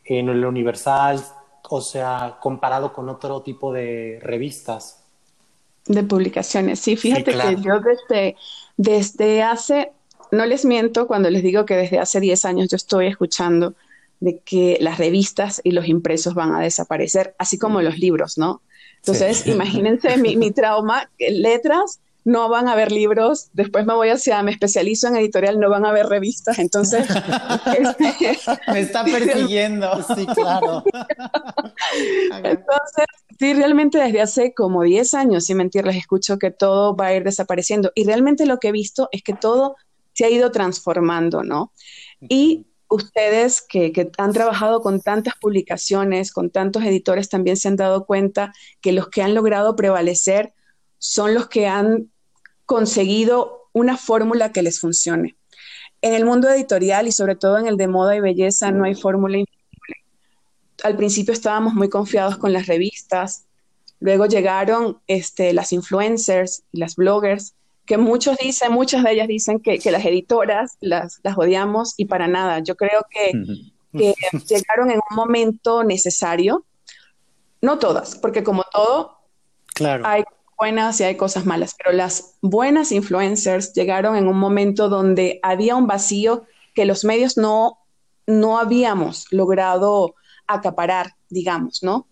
[0.04, 1.22] en el universal,
[1.68, 5.02] o sea, comparado con otro tipo de revistas.
[5.86, 8.36] De publicaciones, sí, fíjate que yo desde,
[8.76, 9.92] desde hace,
[10.32, 13.74] no les miento cuando les digo que desde hace 10 años yo estoy escuchando
[14.20, 18.62] de que las revistas y los impresos van a desaparecer, así como los libros, ¿no?
[18.98, 24.42] Entonces, imagínense mi, mi, trauma, letras, no van a haber libros, después me voy hacia,
[24.42, 27.06] me especializo en editorial, no van a haber revistas, entonces...
[28.72, 30.02] Me está persiguiendo.
[30.02, 30.82] sí, claro.
[32.42, 33.06] entonces,
[33.38, 37.22] sí, realmente desde hace como 10 años, sin mentirles, escucho que todo va a ir
[37.22, 39.76] desapareciendo y realmente lo que he visto es que todo
[40.16, 41.72] se ha ido transformando, ¿no?
[42.20, 48.06] Y ustedes que, han trabajado con tantas publicaciones, con tantos editores, también se han dado
[48.06, 50.54] cuenta que los que han logrado prevalecer
[50.98, 52.10] son los que han
[52.64, 55.36] conseguido una fórmula que les funcione.
[56.00, 58.94] En el mundo editorial y sobre todo en el de moda y belleza no hay
[58.94, 59.44] fórmula
[60.82, 63.44] Al principio estábamos muy confiados con las revistas,
[64.00, 67.55] luego llegaron este, las influencers y las bloggers
[67.86, 72.26] que muchos dicen, muchas de ellas dicen que, las editoras las, las, odiamos y para
[72.26, 72.58] nada.
[72.58, 73.32] Yo creo que,
[74.48, 76.64] llegaron en un momento necesario,
[77.62, 79.18] no todas, porque como todo,
[79.74, 80.04] claro.
[80.06, 80.24] hay
[80.58, 85.76] buenas y hay cosas malas, pero las buenas influencers llegaron en un momento donde había
[85.76, 86.44] un vacío
[86.74, 87.78] que los medios no,
[88.26, 90.14] no habíamos logrado
[90.46, 92.06] acaparar, digamos, ¿no?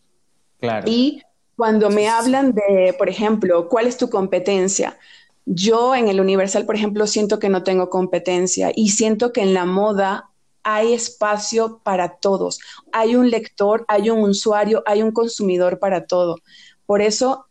[0.60, 0.88] Claro.
[0.88, 1.22] Y
[1.56, 4.98] cuando me hablan de, por ejemplo, ¿cuál es tu competencia?
[5.46, 9.54] Yo en el Universal, por ejemplo, siento que no tengo competencia y siento que en
[9.54, 10.30] la moda
[10.62, 12.59] hay espacio para todos.
[12.92, 16.38] Hay un lector, hay un usuario, hay un consumidor para todo.
[16.87, 17.46] Por eso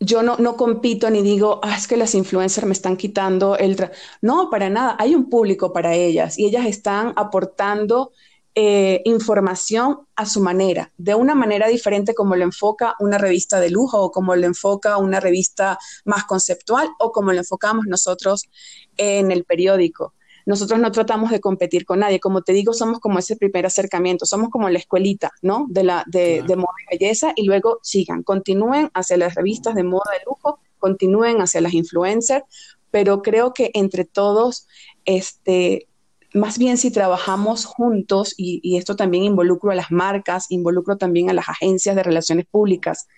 [0.00, 3.76] yo no, no compito ni digo, ah, es que las influencers me están quitando el...
[4.20, 8.12] no, para nada, hay un público para ellas y ellas están aportando
[8.58, 13.68] eh, información a su manera, de una manera diferente como lo enfoca una revista de
[13.68, 18.48] lujo o como lo enfoca una revista más conceptual o como lo enfocamos nosotros
[18.96, 20.14] en el periódico.
[20.46, 24.24] Nosotros no tratamos de competir con nadie, como te digo, somos como ese primer acercamiento,
[24.24, 25.66] somos como la escuelita, ¿no?
[25.68, 29.82] De, la, de, de moda y belleza y luego sigan, continúen hacia las revistas de
[29.82, 32.46] moda de lujo, continúen hacia las influencers,
[32.90, 34.66] pero creo que entre todos,
[35.04, 35.88] este,
[36.36, 41.32] más bien si trabajamos juntos, y, esto también involucro a las marcas, involucro también a
[41.32, 43.08] las agencias de relaciones públicas,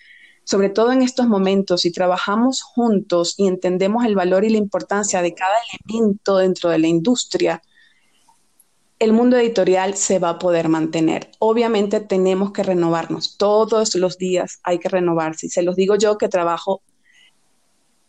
[0.44, 5.20] sobre todo en estos momentos, si trabajamos juntos y entendemos el valor y la importancia
[5.20, 7.62] de cada elemento dentro de la industria,
[8.98, 11.31] el mundo editorial se va a poder mantener.
[11.38, 15.46] Obviamente tenemos que renovarnos, todos los días hay que renovarse.
[15.46, 16.83] Y se los digo yo que trabajo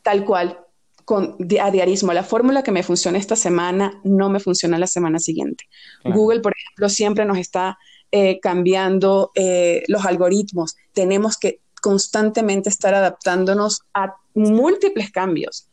[0.01, 0.65] tal cual
[1.09, 2.13] con, a diarismo.
[2.13, 5.63] La fórmula que me funciona esta semana no me funciona la semana siguiente.
[6.03, 7.79] Google, por ejemplo, siempre nos está
[8.11, 10.75] eh, cambiando eh, los algoritmos.
[10.93, 15.67] Tenemos que constantemente estar adaptándonos a múltiples cambios.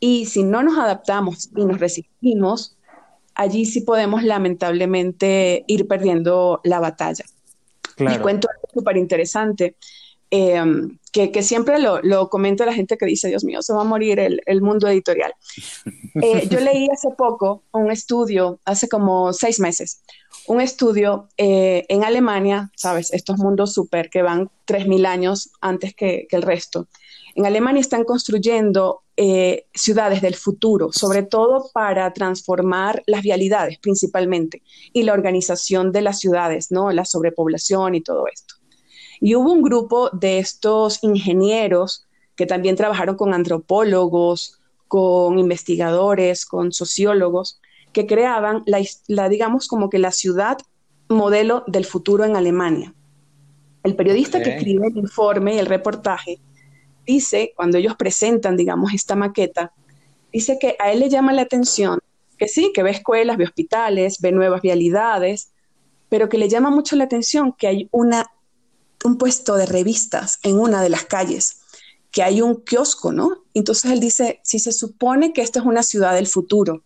[0.00, 2.78] Y si no nos adaptamos y nos resistimos,
[3.34, 7.26] allí sí podemos lamentablemente ir perdiendo la batalla.
[7.94, 8.12] Claro.
[8.12, 9.76] Les cuento algo súper interesante.
[10.30, 13.84] Em, que, siempre lo, lo, comenta la gente que dice, Dios mío, se va a
[13.84, 15.32] morir el, mundo editorial.
[16.20, 20.02] Eh, yo leí hace poco un estudio, hace como seis meses,
[20.48, 26.26] un estudio eh, en Alemania, sabes, estos mundos súper que van 3.000 años antes que,
[26.28, 26.88] el resto.
[27.36, 34.62] En Alemania están construyendo eh, ciudades del futuro, sobre todo para transformar las vialidades principalmente
[34.92, 36.90] y la organización de las ciudades, ¿no?
[36.90, 38.57] La sobrepoblación y todo esto.
[39.20, 46.72] Y hubo un grupo de estos ingenieros que también trabajaron con antropólogos, con investigadores, con
[46.72, 47.60] sociólogos,
[47.92, 50.58] que creaban la, digamos, como que la ciudad
[51.08, 52.94] modelo del futuro en Alemania.
[53.82, 56.38] El periodista que escribe el informe y el reportaje
[57.06, 59.72] dice, cuando ellos presentan, digamos, esta maqueta,
[60.32, 61.98] dice que a él le llama la atención
[62.38, 65.52] que sí, que ve escuelas, ve hospitales, ve nuevas vialidades,
[66.08, 68.30] pero que le llama mucho la atención que hay una
[69.04, 71.60] un puesto de revistas en una de las calles,
[72.10, 73.44] que hay un kiosco, ¿no?
[73.54, 76.82] Entonces él dice, si se supone que esta es una ciudad del futuro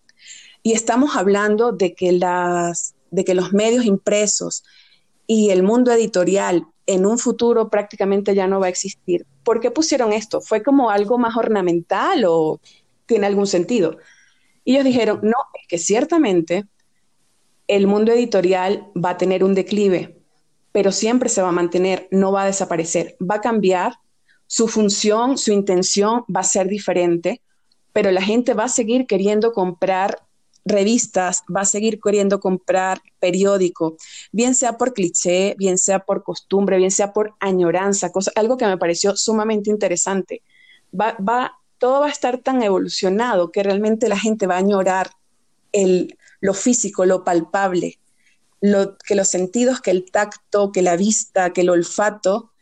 [0.62, 4.64] y estamos hablando de que, las, de que los medios impresos
[5.26, 9.70] y el mundo editorial en un futuro prácticamente ya no va a existir, ¿por qué
[9.70, 10.40] pusieron esto?
[10.40, 12.60] ¿Fue como algo más ornamental o
[13.06, 13.98] tiene algún sentido?
[14.64, 16.64] Y ellos dijeron, no, es que ciertamente
[17.68, 20.21] el mundo editorial va a tener un declive,
[20.72, 23.94] pero siempre se va a mantener, no va a desaparecer, va a cambiar,
[24.46, 27.40] su función, su intención va a ser diferente,
[27.92, 30.22] pero la gente va a seguir queriendo comprar
[30.64, 33.96] revistas, va a seguir queriendo comprar periódico,
[34.30, 38.66] bien sea por cliché, bien sea por costumbre, bien sea por añoranza, cosa, algo que
[38.66, 40.42] me pareció sumamente interesante.
[40.98, 45.10] Va, va, todo va a estar tan evolucionado que realmente la gente va a añorar
[45.72, 47.98] el, lo físico, lo palpable,
[49.04, 52.52] que los sentidos, que el tacto, que la vista, que el olfato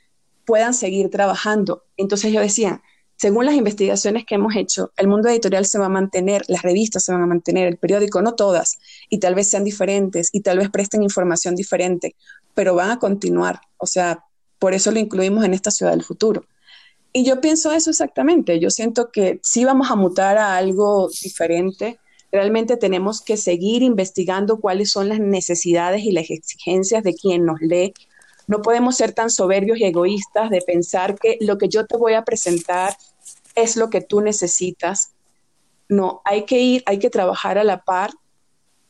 [0.47, 1.85] puedan seguir trabajando.
[1.97, 2.83] Entonces yo decía,
[3.17, 7.05] según las investigaciones que hemos hecho, el mundo editorial se va a mantener, las revistas
[7.05, 8.79] se van a mantener, el periódico no todas,
[9.11, 12.17] y tal vez sean diferentes, y tal vez presten información diferente,
[12.55, 13.61] pero van a continuar.
[13.77, 14.25] O sea,
[14.59, 16.47] por eso lo incluimos en esta ciudad del futuro.
[17.13, 18.59] Y yo pienso eso exactamente.
[18.59, 21.99] Yo siento que si vamos a mutar a algo diferente.
[22.33, 27.61] Realmente tenemos que seguir investigando cuáles son las necesidades y las exigencias de quien nos
[27.61, 27.93] lee.
[28.47, 32.15] No podemos ser tan soberbios y egoístas de pensar que lo que yo te voy
[32.15, 32.97] a presentar
[33.55, 35.13] es lo que tú necesitas.
[35.89, 38.11] No, hay que ir, hay que trabajar a la par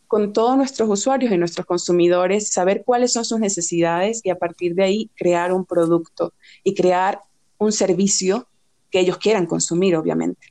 [0.06, 4.74] con todos nuestros usuarios y nuestros consumidores, saber cuáles son sus necesidades y a partir
[4.74, 6.32] de ahí crear un producto
[6.64, 7.20] y crear
[7.58, 8.48] un servicio
[8.90, 10.48] que ellos quieran consumir, obviamente.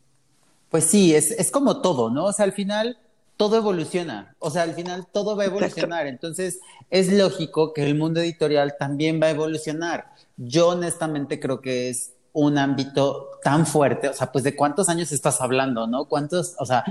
[0.69, 2.25] Pues sí, es, es como todo, ¿no?
[2.25, 2.97] O sea, al final
[3.37, 6.59] todo evoluciona, o sea, al final todo va a evolucionar, entonces
[6.89, 10.11] es lógico que el mundo editorial también va a evolucionar.
[10.35, 15.13] Yo honestamente creo que es un ámbito tan fuerte, o sea, pues de cuántos años
[15.13, 16.05] estás hablando, ¿no?
[16.05, 16.83] ¿Cuántos, o sea,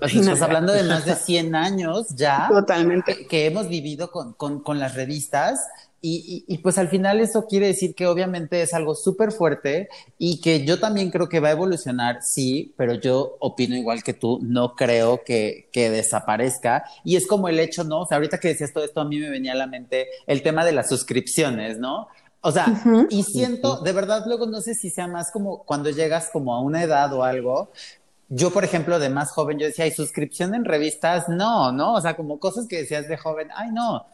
[0.00, 3.26] estás hablando de más de 100 años ya Totalmente.
[3.26, 5.60] Que, hemos vivido con, con, con las revistas
[6.00, 10.40] y, y, pues al final eso quiere decir que obviamente es algo súper fuerte y
[10.40, 14.38] que yo también creo que va a evolucionar, sí, pero yo opino igual que tú,
[14.42, 16.84] no creo que, que desaparezca.
[17.02, 18.02] Y es como el hecho, ¿no?
[18.02, 20.42] O sea, ahorita que decías todo esto, a mí me venía a la mente el
[20.42, 22.06] tema de las suscripciones, ¿no?
[22.40, 22.66] O sea,
[23.10, 26.60] y siento, de verdad, luego no sé si sea más como cuando llegas como a
[26.60, 27.72] una edad o algo.
[28.28, 31.28] Yo, por ejemplo, de más joven, yo decía, ¿hay suscripción en revistas?
[31.28, 31.94] No, ¿no?
[31.94, 34.06] O sea, como cosas que decías de joven, ay, no.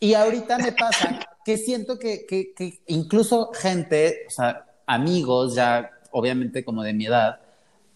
[0.00, 5.90] Y ahorita me pasa que siento que, que, que incluso gente, o sea, amigos ya,
[6.10, 7.38] obviamente como de mi edad,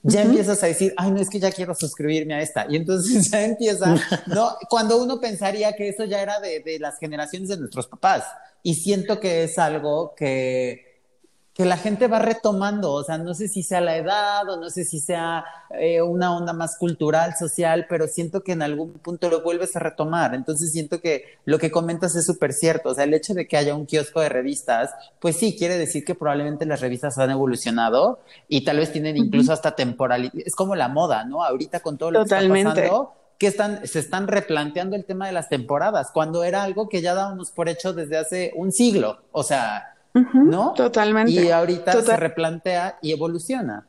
[0.02, 2.66] ya empiezas a decir, ay, no es que ya quiero suscribirme a esta.
[2.68, 3.96] Y entonces ya empieza,
[4.26, 4.54] ¿no?
[4.68, 8.24] Cuando uno pensaría que eso ya era de, de las generaciones de nuestros papás.
[8.62, 10.93] Y siento que es algo que,
[11.54, 14.70] que la gente va retomando, o sea, no sé si sea la edad o no
[14.70, 19.30] sé si sea eh, una onda más cultural, social, pero siento que en algún punto
[19.30, 20.34] lo vuelves a retomar.
[20.34, 23.56] Entonces siento que lo que comentas es súper cierto, o sea, el hecho de que
[23.56, 24.90] haya un kiosco de revistas,
[25.20, 29.52] pues sí, quiere decir que probablemente las revistas han evolucionado y tal vez tienen incluso
[29.52, 31.44] hasta temporalidad, es como la moda, ¿no?
[31.44, 35.32] Ahorita con todo lo que está pasando que están, se están replanteando el tema de
[35.32, 39.18] las temporadas, cuando era algo que ya dábamos por hecho desde hace un siglo.
[39.32, 40.72] O sea, ¿no?
[40.74, 41.32] Totalmente.
[41.32, 43.86] Y ahorita se replantea y evoluciona.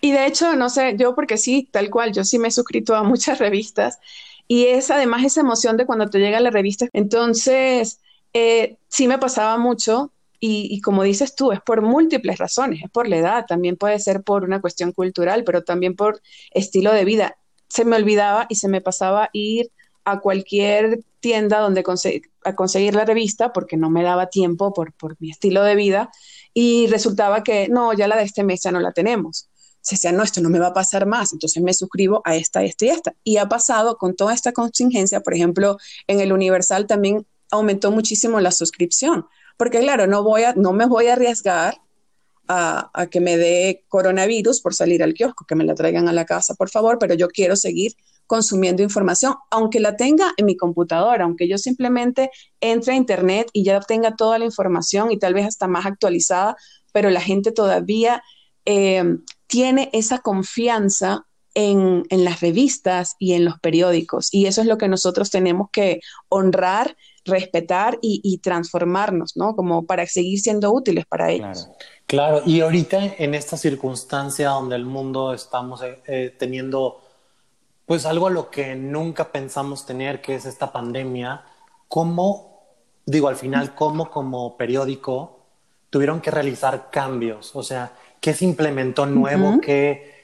[0.00, 2.94] Y de hecho, no sé, yo porque sí, tal cual, yo sí me he suscrito
[2.94, 3.98] a muchas revistas
[4.48, 6.86] y es además esa emoción de cuando te llega la revista.
[6.92, 8.00] Entonces,
[8.32, 12.90] eh, sí me pasaba mucho y, y, como dices tú, es por múltiples razones, es
[12.90, 16.20] por la edad, también puede ser por una cuestión cultural, pero también por
[16.52, 17.36] estilo de vida.
[17.68, 19.70] Se me olvidaba y se me pasaba ir
[20.04, 21.84] a cualquier tienda donde
[22.44, 26.10] a conseguir la revista porque no me daba tiempo por, por mi estilo de vida
[26.54, 29.48] y resultaba que no, ya la de este mes ya no la tenemos.
[29.80, 32.64] Se decía, no, esto no me va a pasar más, entonces me suscribo a esta,
[32.64, 33.14] esta y esta.
[33.22, 38.40] Y ha pasado con toda esta contingencia, por ejemplo, en el Universal también aumentó muchísimo
[38.40, 41.80] la suscripción, porque claro, no, voy a, no me voy a arriesgar
[42.48, 46.12] a, a, que me dé coronavirus por salir al kiosco, que me la traigan a
[46.12, 47.92] la casa, por favor, pero yo quiero seguir
[48.26, 53.64] consumiendo información, aunque la tenga en mi computadora, aunque yo simplemente entre a Internet y
[53.64, 56.56] ya tenga toda la información y tal vez hasta más actualizada,
[56.92, 58.22] pero la gente todavía
[58.64, 59.04] eh,
[59.46, 64.28] tiene esa confianza en, en, las revistas y en los periódicos.
[64.32, 69.56] Y eso es lo que nosotros tenemos que honrar, respetar y, y transformarnos, ¿no?
[69.56, 71.64] Como para seguir siendo útiles para ellos.
[71.64, 71.76] Claro.
[72.06, 77.00] Claro, y ahorita en esta circunstancia donde el mundo estamos eh, eh teniendo
[77.86, 81.44] pues algo a lo que nunca pensamos tener, que es esta pandemia,
[81.88, 82.64] ¿cómo,
[83.06, 85.38] digo, al final, cómo como periódico
[85.88, 87.54] tuvieron que realizar cambios?
[87.54, 89.50] O sea, ¿qué se implementó nuevo?
[89.50, 89.60] Uh -huh.
[89.60, 90.14] ¿Qué,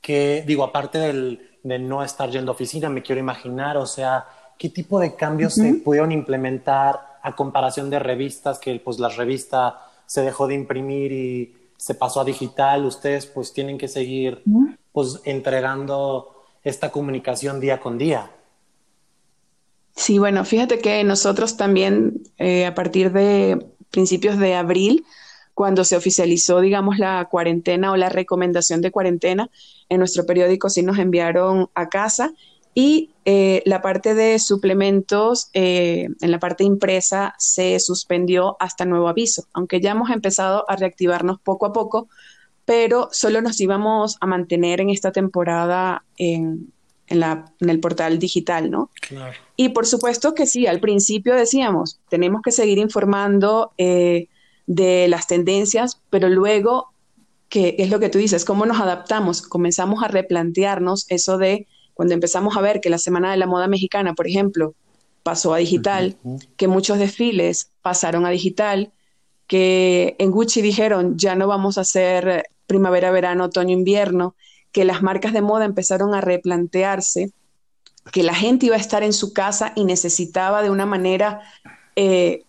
[0.00, 4.24] ¿Qué, digo, aparte del, de no estar yendo a oficina, me quiero imaginar, o sea,
[4.58, 5.74] ¿qué tipo de cambios uh -huh.
[5.76, 11.12] se pudieron implementar a comparación de revistas, que pues la revista se dejó de imprimir
[11.12, 12.86] y se pasó a digital?
[12.86, 14.78] Ustedes pues tienen que seguir uh -huh.
[14.90, 18.30] pues entregando esta comunicación día con día.
[19.96, 25.04] Sí, bueno, fíjate que nosotros también eh, a partir de principios de abril,
[25.54, 29.50] cuando se oficializó, digamos, la cuarentena o la recomendación de cuarentena,
[29.88, 32.32] en nuestro periódico sí nos enviaron a casa
[32.74, 39.08] y eh, la parte de suplementos eh, en la parte impresa se suspendió hasta nuevo
[39.08, 42.08] aviso, aunque ya hemos empezado a reactivarnos poco a poco,
[42.64, 46.72] pero solo nos íbamos a mantener en esta temporada en,
[47.06, 48.90] en, la, en el portal digital, ¿no?
[49.00, 49.36] Claro.
[49.56, 54.28] Y por supuesto que sí, al principio decíamos, tenemos que seguir informando eh,
[54.66, 56.90] de las tendencias, pero luego
[57.50, 62.14] que es lo que tú dices, cómo nos adaptamos, comenzamos a replantearnos eso de cuando
[62.14, 64.74] empezamos a ver que la Semana de la Moda Mexicana, por ejemplo,
[65.22, 66.16] pasó a digital,
[66.56, 68.92] que muchos desfiles pasaron a digital,
[69.50, 74.36] que en Gucci dijeron ya no vamos a hacer primavera, verano, otoño, invierno,
[74.70, 77.32] que las marcas de moda empezaron a replantearse,
[78.12, 81.40] que la gente iba a estar en su casa y necesitaba de una manera
[81.96, 82.44] eh,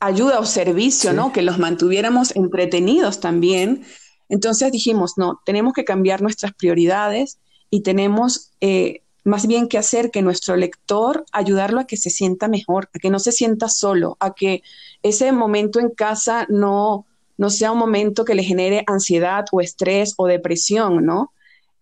[0.00, 1.32] ayuda o servicio, ¿no?
[1.32, 3.86] Que los mantuviéramos entretenidos también.
[4.28, 7.38] Entonces dijimos, no, tenemos que cambiar nuestras prioridades
[7.70, 12.48] y tenemos eh, más bien que hacer que nuestro lector, ayudarlo a que se sienta
[12.48, 14.62] mejor, a que no se sienta solo, a que
[15.02, 17.06] ese momento en casa no,
[17.36, 21.32] no sea un momento que le genere ansiedad o estrés o depresión, ¿no?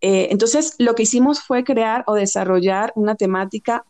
[0.01, 3.85] Eh, entonces, lo que hicimos fue crear o desarrollar una temática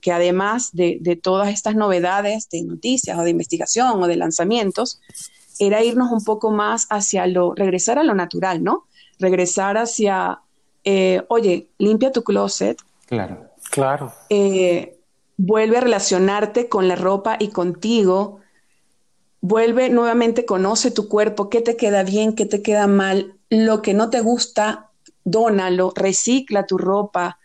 [0.00, 5.00] que además de, todas estas novedades de noticias o de investigación o de lanzamientos,
[5.58, 8.86] era irnos un poco más hacia lo, regresar a lo natural, ¿no?
[9.20, 10.40] Regresar hacia,
[10.82, 12.78] eh, oye, limpia tu closet.
[13.06, 14.12] Claro, claro.
[14.30, 14.98] Eh,
[15.36, 18.40] vuelve a relacionarte con la ropa y contigo.
[19.40, 23.92] Vuelve nuevamente, conoce tu cuerpo, qué te queda bien, qué te queda mal, lo que
[23.92, 24.90] no te gusta,
[25.24, 27.38] dónalo, recicla tu ropa.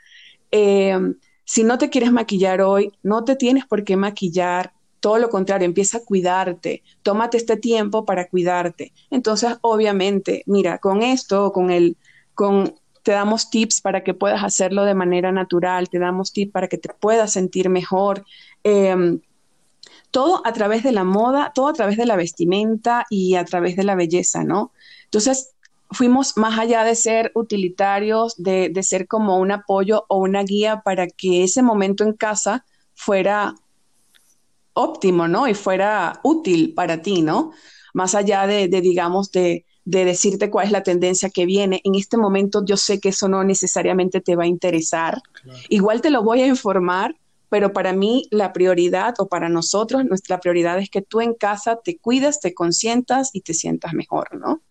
[0.51, 0.97] Eh,
[1.43, 4.73] si no te quieres maquillar hoy, no te tienes por qué maquillar.
[4.99, 6.83] Todo lo contrario, empieza a cuidarte.
[7.03, 8.91] Tómate este tiempo para cuidarte.
[9.09, 11.95] Entonces, obviamente, mira, con esto, con el,
[12.33, 12.75] con,
[13.07, 16.77] te damos tips para que puedas hacerlo de manera natural, te damos tips para que
[16.77, 18.25] te puedas sentir mejor.
[18.65, 19.21] Em,
[20.11, 23.77] todo a través de la moda, todo a través de la vestimenta y a través
[23.77, 24.73] de la belleza, ¿no?
[25.05, 25.53] Entonces,
[25.89, 31.07] fuimos más allá de ser utilitarios, de, ser como un apoyo o una guía para
[31.07, 33.55] que ese momento en casa fuera
[34.73, 35.47] óptimo, ¿no?
[35.47, 37.53] Y fuera útil para ti, ¿no?
[37.93, 41.81] Más allá de, digamos, de, decirte cuál es la tendencia que viene.
[41.83, 45.21] En este momento yo sé que eso no necesariamente te va a interesar.
[45.69, 47.15] Igual te lo voy a informar,
[47.49, 51.79] pero para mí la prioridad o para nosotros nuestra prioridad es que tú en casa
[51.81, 54.61] te cuides, te consientas y te sientas mejor, ¿no?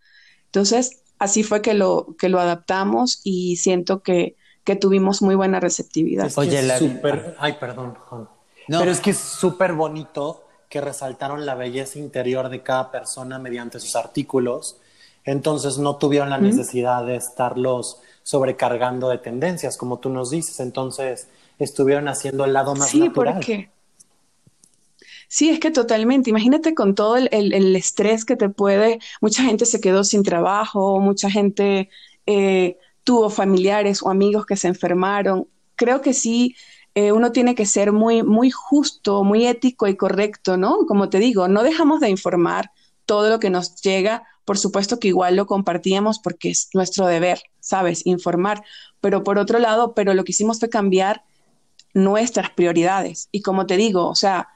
[0.47, 5.61] Entonces, así fue que lo, que lo adaptamos y siento que, que tuvimos muy buena
[5.61, 6.31] receptividad.
[6.37, 7.37] Oye, la super...
[7.39, 7.97] Ay, perdón,
[8.69, 13.81] Pero es que es súper bonito que resaltaron la belleza interior de cada persona mediante
[13.81, 14.77] sus artículos.
[15.27, 20.61] Entonces no tuvieron la necesidad de estarlos sobrecargando de tendencias, como tú nos dices.
[20.61, 23.43] Entonces estuvieron haciendo el lado más natural.
[23.43, 23.77] Sí, porque
[25.29, 26.31] Sí, es que totalmente.
[26.31, 31.31] Imagínate con todo el, estrés que te puede, mucha gente se quedó sin trabajo, mucha
[31.31, 31.91] gente
[32.27, 35.49] eh, tuvo familiares o amigos que se enfermaron.
[35.75, 36.55] Creo que sí,
[36.95, 40.87] eh, uno tiene que ser muy, muy justo, muy ético y correcto, ¿no?
[40.87, 42.71] Como te digo, no dejamos de informar
[43.07, 44.25] todo lo que nos llega.
[44.45, 48.05] Por supuesto que igual lo compartíamos porque es nuestro deber, ¿sabes?
[48.05, 48.63] Informar.
[49.01, 51.25] Pero por otro lado, pero lo que hicimos fue cambiar
[51.95, 53.29] nuestras prioridades.
[53.33, 54.49] Y como te digo, o sea,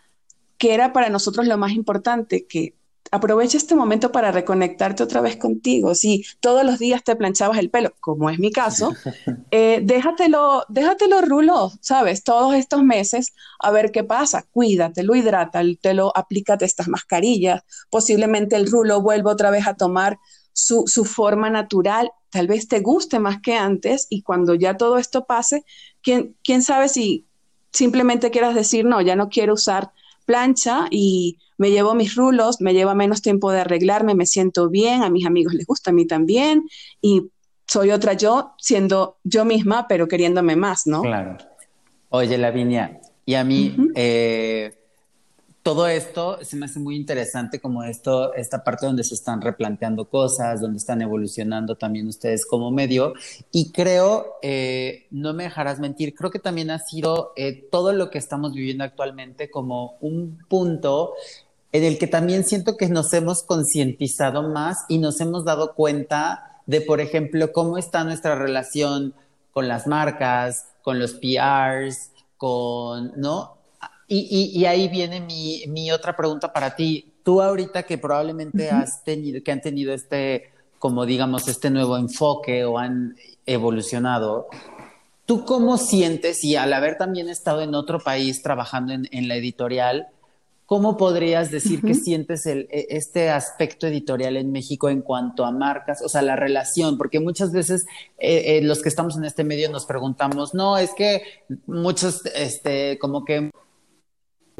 [0.58, 2.74] que era para nosotros lo más importante, que
[3.10, 5.94] aprovecha este momento para reconectarte otra vez contigo.
[5.94, 8.94] Si todos los días te planchabas el pelo, como es mi caso,
[9.50, 12.22] eh, déjatelo, déjatelo rulo, ¿sabes?
[12.22, 14.46] Todos estos meses a ver qué pasa.
[14.52, 17.62] Cuídatelo, hidrátalo, aplícate estas mascarillas.
[17.90, 20.18] Posiblemente el rulo vuelva otra vez a tomar
[20.52, 22.12] su, su forma natural.
[22.30, 25.64] Tal vez te guste más que antes y cuando ya todo esto pase,
[26.00, 27.26] ¿quién, quién sabe si
[27.72, 29.92] simplemente quieras decir, no, ya no quiero usar
[30.30, 35.02] plancha y me llevo mis rulos, me lleva menos tiempo de arreglarme, me siento bien,
[35.02, 36.68] a mis amigos les gusta, a mí también,
[37.02, 37.32] y
[37.66, 41.02] soy otra yo siendo yo misma, pero queriéndome más, ¿no?
[41.02, 41.36] Claro.
[42.10, 43.76] Oye, Lavinia, y a mí,
[45.62, 50.08] todo esto se me hace muy interesante como esto, esta parte donde se están replanteando
[50.08, 53.12] cosas, donde están evolucionando también ustedes como medio.
[53.52, 58.10] Y creo, eh, no me dejarás mentir, creo que también ha sido eh, todo lo
[58.10, 61.12] que estamos viviendo actualmente como un punto
[61.72, 66.62] en el que también siento que nos hemos concientizado más y nos hemos dado cuenta
[66.66, 69.14] de, por ejemplo, cómo está nuestra relación
[69.52, 73.59] con las marcas, con los PRs, con, ¿no?
[74.12, 77.12] Y, ahí viene mi, otra pregunta para ti.
[77.22, 80.50] Tú ahorita que probablemente has tenido, que han tenido este,
[80.80, 83.14] como digamos, este nuevo enfoque o han
[83.46, 84.48] evolucionado,
[85.26, 90.08] ¿tú cómo sientes y al haber también estado en otro país trabajando en, la editorial,
[90.66, 95.52] ¿cómo podrías decir que sientes el, e, este aspecto editorial en México en cuanto a
[95.52, 96.02] marcas?
[96.02, 97.86] O sea, la relación, porque muchas veces
[98.18, 101.22] eh, eh, los que estamos en este medio nos preguntamos, no, es que
[101.66, 103.52] muchos, este, como que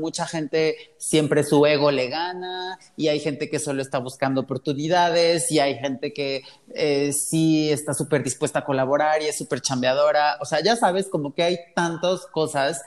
[0.00, 5.50] mucha gente siempre su ego le gana y hay gente que solo está buscando oportunidades
[5.52, 6.42] y hay gente que
[6.74, 10.38] eh, sí está súper dispuesta a colaborar y es súper chambeadora.
[10.40, 12.82] O sea, ya sabes, como que hay tantas cosas,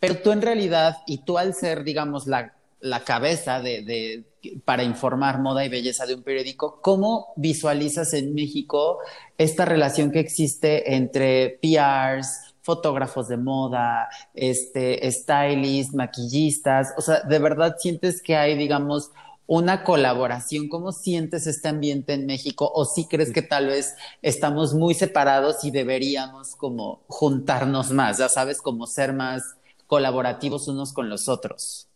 [0.00, 4.24] pero tú en realidad, y tú al ser, digamos, la, la cabeza de,
[4.64, 8.98] para informar moda y belleza de un periódico, ¿cómo visualizas en México
[9.38, 17.38] esta relación que existe entre PRs, fotógrafos de moda, este, stylists, maquillistas, o sea, de
[17.38, 19.12] verdad sientes que hay, digamos,
[19.46, 22.68] una colaboración, ¿cómo sientes este ambiente en México?
[22.74, 28.18] ¿O si sí crees que tal vez estamos muy separados y deberíamos como juntarnos más,
[28.18, 29.54] ya sabes, como ser más
[29.86, 31.86] colaborativos unos con los otros?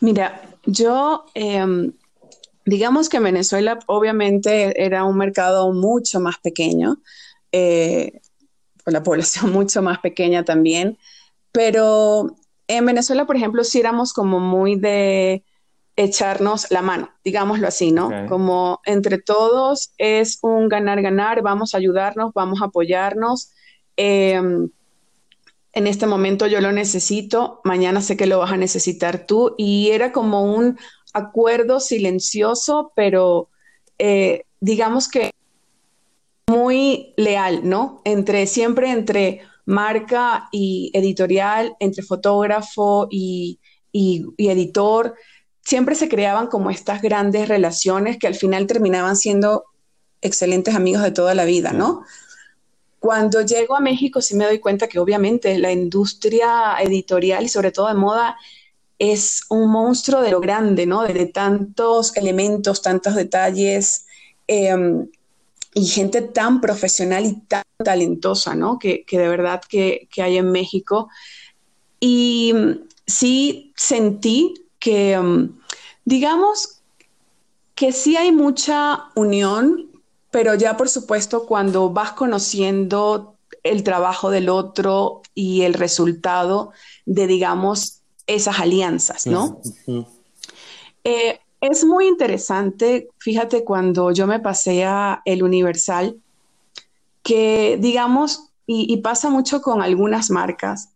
[0.00, 1.92] Mira, yo, eh,
[2.64, 6.96] digamos que Venezuela obviamente era un mercado mucho más pequeño.
[7.52, 8.22] Eh,
[8.86, 10.98] la población mucho más pequeña también,
[11.52, 12.36] pero
[12.68, 15.44] en Venezuela, por ejemplo, sí éramos como muy de
[15.96, 18.10] echarnos la mano, digámoslo así, ¿no?
[18.28, 23.50] Como entre todos es un ganar-ganar, vamos a ayudarnos, vamos a apoyarnos.
[23.96, 24.70] Em,
[25.74, 29.90] en este momento yo lo necesito, mañana sé que lo vas a necesitar tú, y
[29.90, 30.78] era como un
[31.12, 33.50] acuerdo silencioso, pero
[33.98, 35.30] eh, digamos que
[36.48, 38.00] muy leal, ¿no?
[38.04, 43.58] Entre siempre entre marca y editorial, entre fotógrafo y,
[43.92, 45.14] editor,
[45.62, 49.64] siempre se creaban como estas grandes relaciones que al final terminaban siendo
[50.20, 52.04] excelentes amigos de toda la vida, ¿no?
[52.98, 57.72] Cuando llego a México sí me doy cuenta que obviamente la industria editorial y sobre
[57.72, 58.36] todo de moda
[58.98, 61.02] es un monstruo de lo grande, ¿no?
[61.02, 64.06] De, tantos elementos, tantos detalles.
[64.46, 65.08] Em,
[65.74, 68.78] y gente tan profesional y tan talentosa, ¿no?
[68.78, 71.08] Que, de verdad que, hay en México.
[72.00, 75.60] Y mm, sí sentí que, mm,
[76.04, 76.80] digamos,
[77.74, 79.90] que sí hay mucha unión,
[80.30, 86.72] pero ya por supuesto cuando vas conociendo el trabajo del otro y el resultado
[87.06, 89.60] de, digamos, esas alianzas, ¿no?
[91.62, 96.20] Es muy interesante, fíjate, cuando yo me pasé a El Universal,
[97.22, 100.88] que digamos, y, pasa mucho con algunas marcas,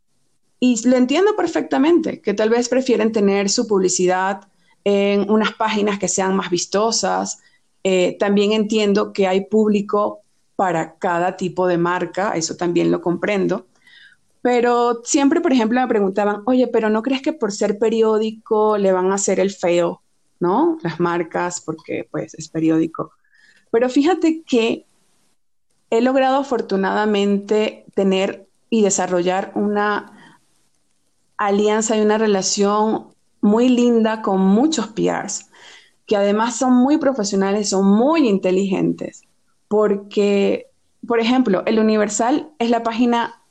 [0.58, 4.48] y lo entiendo perfectamente, que tal vez prefieren tener su publicidad
[4.82, 7.38] en unas páginas que sean más vistosas.
[7.84, 10.22] Eh, también entiendo que hay público
[10.56, 13.66] para cada tipo de marca, eso también lo comprendo.
[14.42, 18.90] Pero siempre, por ejemplo, me preguntaban, oye, pero ¿no crees que por ser periódico le
[18.90, 20.02] van a hacer el feo
[20.40, 20.78] ¿no?
[20.82, 23.12] Las marcas, porque pues es periódico.
[23.70, 24.86] Pero fíjate que
[25.90, 30.40] he logrado afortunadamente tener y desarrollar una
[31.36, 33.08] alianza y una relación
[33.40, 35.50] muy linda con muchos PRs,
[36.06, 39.22] que además son muy profesionales, son muy inteligentes,
[39.68, 40.66] porque,
[41.06, 43.42] por ejemplo, El Universal es la página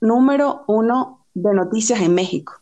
[0.00, 2.54] número uno de noticias en México.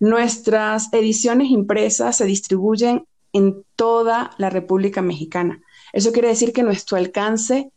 [0.00, 5.62] Nuestras ediciones impresas se distribuyen en toda la República Mexicana.
[5.92, 7.70] Eso quiere decir que nuestro alcance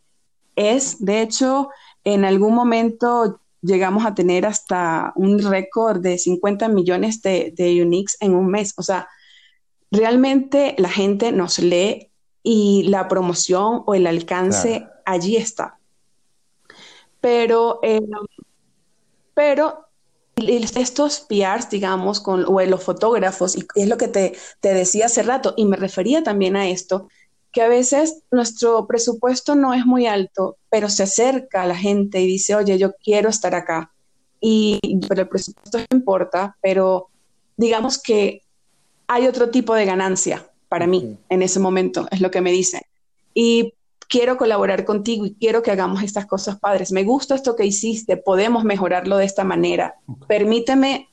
[0.56, 1.68] es, de hecho,
[2.04, 8.34] en algún momento llegamos a tener hasta un récord de 50 millones de, uniques en
[8.34, 8.74] un mes.
[8.76, 9.08] O sea,
[9.90, 12.10] realmente la gente nos lee
[12.42, 15.78] y la promoción o el alcance allí está.
[17.20, 18.00] Pero, eh,
[19.34, 19.87] pero
[20.76, 25.22] estos PRs, digamos, con, o los fotógrafos, y es lo que te, te decía hace
[25.22, 27.08] rato, y me refería también a esto,
[27.52, 32.20] que a veces nuestro presupuesto no es muy alto, pero se acerca a la gente
[32.20, 33.92] y dice, oye, yo quiero estar acá.
[34.40, 34.78] Y
[35.08, 37.08] pero el presupuesto no importa, pero
[37.56, 38.42] digamos que
[39.06, 42.82] hay otro tipo de ganancia para mí en ese momento, es lo que me dicen.
[43.34, 43.74] Y
[44.08, 46.90] quiero colaborar contigo y quiero que hagamos estas cosas padres.
[46.90, 49.96] Me gusta esto que hiciste, podemos mejorarlo de esta manera.
[50.26, 51.08] Permíteme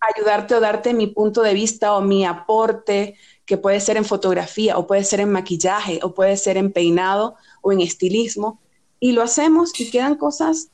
[0.00, 4.78] ayudarte o darte mi punto de vista o mi aporte, que puede ser en fotografía
[4.78, 8.60] o puede ser en maquillaje o puede ser en peinado o en estilismo.
[9.00, 10.68] Y lo hacemos y quedan cosas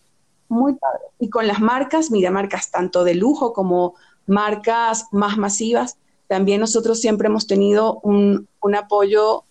[0.49, 1.09] muy padres.
[1.19, 3.95] Y con las marcas, mira, marcas tanto de lujo como
[4.27, 5.97] marcas más masivas,
[6.29, 9.45] también nosotros siempre hemos tenido un, un apoyo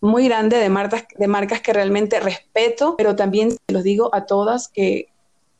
[0.00, 4.68] muy grande de marcas, de marcas que realmente respeto, pero también los digo a todas
[4.68, 5.08] que,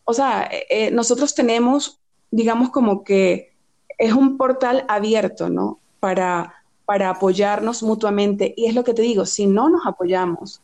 [0.04, 3.52] o sea, eh, eh, nosotros tenemos, digamos como que
[3.98, 5.78] es un portal abierto, ¿no?
[6.00, 6.54] Para,
[6.86, 8.54] para apoyarnos mutuamente.
[8.56, 10.62] Y es lo que te digo, si no nos apoyamos,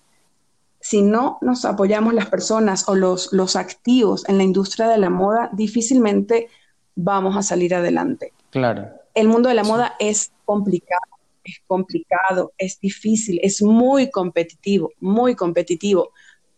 [0.80, 5.10] si no nos apoyamos las personas o los, los activos en la industria de la
[5.10, 6.48] moda, difícilmente
[6.94, 8.32] vamos a salir adelante.
[8.50, 8.88] Claro.
[9.14, 11.02] El mundo de la moda es complicado,
[11.47, 16.12] es complicado, es difícil, es muy competitivo, muy competitivo,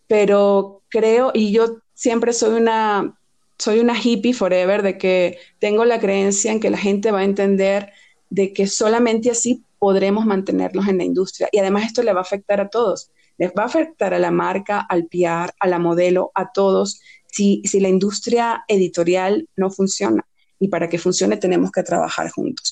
[0.07, 3.19] pero creo, y yo siempre soy una,
[3.57, 7.25] soy una hippie forever, de que tengo la creencia en que la gente va a
[7.25, 7.91] entender
[8.29, 11.49] de que solamente así podremos mantenerlos en la industria.
[11.51, 13.11] Y además esto le va a afectar a todos.
[13.37, 17.61] Les va a afectar a la marca, al PR, a la modelo, a todos, si,
[17.65, 20.25] si la industria editorial no funciona.
[20.59, 22.71] Y para que funcione tenemos que trabajar juntos.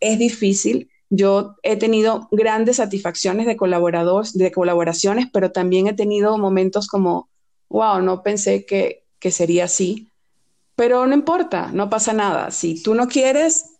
[0.00, 0.90] Es difícil.
[1.10, 7.28] Yo he tenido grandes satisfacciones de colaboradores, de colaboraciones, pero también he tenido momentos como,
[7.68, 10.08] wow, no pensé que, que sería así.
[10.76, 12.52] Pero no importa, no pasa nada.
[12.52, 13.76] Si tú no quieres,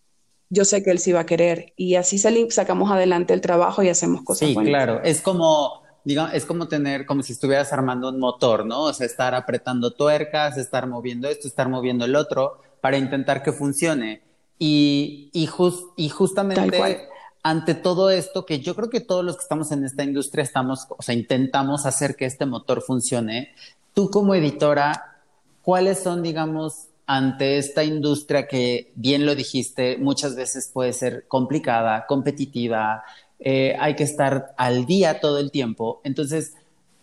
[0.51, 1.73] yo sé que él sí va a querer.
[1.77, 5.01] Y así sacamos adelante el trabajo y hacemos cosas sí, claro.
[5.03, 8.83] Es como, digamos, es como tener, como si estuvieras armando un motor, ¿no?
[8.83, 13.53] O sea, estar apretando tuercas, estar moviendo esto, estar moviendo el otro para intentar que
[13.53, 14.23] funcione.
[14.59, 15.49] Y, y,
[15.97, 17.09] y justamente
[17.43, 20.87] ante todo esto, que yo creo que todos los que estamos en esta industria estamos,
[20.91, 23.55] o sea, intentamos hacer que este motor funcione.
[23.95, 25.19] Tú como editora,
[25.63, 32.07] ¿cuáles son, digamos, ante esta industria que, bien lo dijiste, muchas veces puede ser complicada,
[32.07, 33.03] competitiva,
[33.41, 36.01] eh, hay que estar al día todo el tiempo.
[36.05, 36.55] Entonces,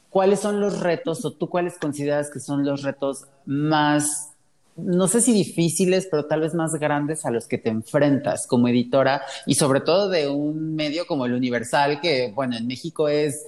[0.09, 4.29] ¿cuáles son los retos o tú cuáles consideras que son los retos más,
[4.77, 8.67] no sé si difíciles, pero tal vez más grandes a los que te enfrentas como
[8.67, 13.45] editora y sobre todo de un medio como el Universal, que, bueno, en México es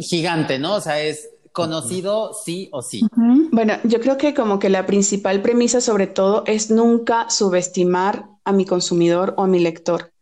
[0.00, 0.76] gigante, ¿no?
[0.76, 3.02] O sea, es conocido sí o sí.
[3.50, 8.52] Bueno, yo creo que como que la principal premisa sobre todo es nunca subestimar a
[8.52, 10.12] mi consumidor o a mi lector,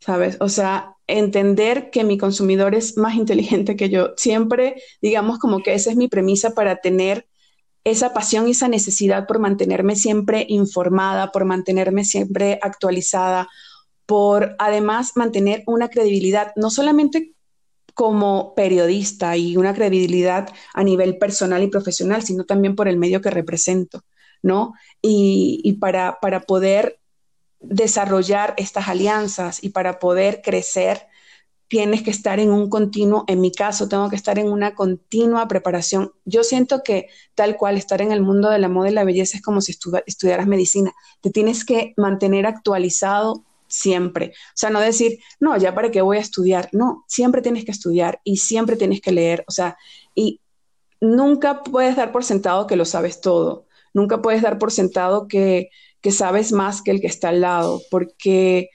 [0.00, 0.38] ¿sabes?
[0.40, 4.10] O sea, entender que mi consumidor es más inteligente que yo.
[4.16, 7.26] Siempre, digamos, como que esa es mi premisa para tener
[7.90, 13.48] esa pasión y esa necesidad por mantenerme siempre informada, por mantenerme siempre actualizada,
[14.06, 17.32] por además mantener una credibilidad, no solamente
[17.98, 23.20] como periodista y una credibilidad a nivel personal y profesional, sino también por el medio
[23.20, 24.04] que represento,
[24.40, 24.74] ¿no?
[25.02, 27.00] Y, para, para poder
[27.58, 31.08] desarrollar estas alianzas y para poder crecer,
[31.68, 35.46] tienes que estar en un continuo, en mi caso, tengo que estar en una continua
[35.48, 36.12] preparación.
[36.24, 39.36] Yo siento que tal cual estar en el mundo de la moda y la belleza
[39.36, 40.92] es como si estudiaras medicina.
[41.20, 44.32] Te tienes que mantener actualizado siempre.
[44.34, 46.70] O sea, no decir, no, ya para qué voy a estudiar.
[46.72, 49.44] No, siempre tienes que estudiar y siempre tienes que leer.
[49.46, 49.76] O sea,
[50.14, 50.40] y
[51.00, 53.66] nunca puedes dar por sentado que lo sabes todo.
[53.92, 55.68] Nunca puedes dar por sentado que,
[56.00, 58.70] que sabes más que el que está al lado, porque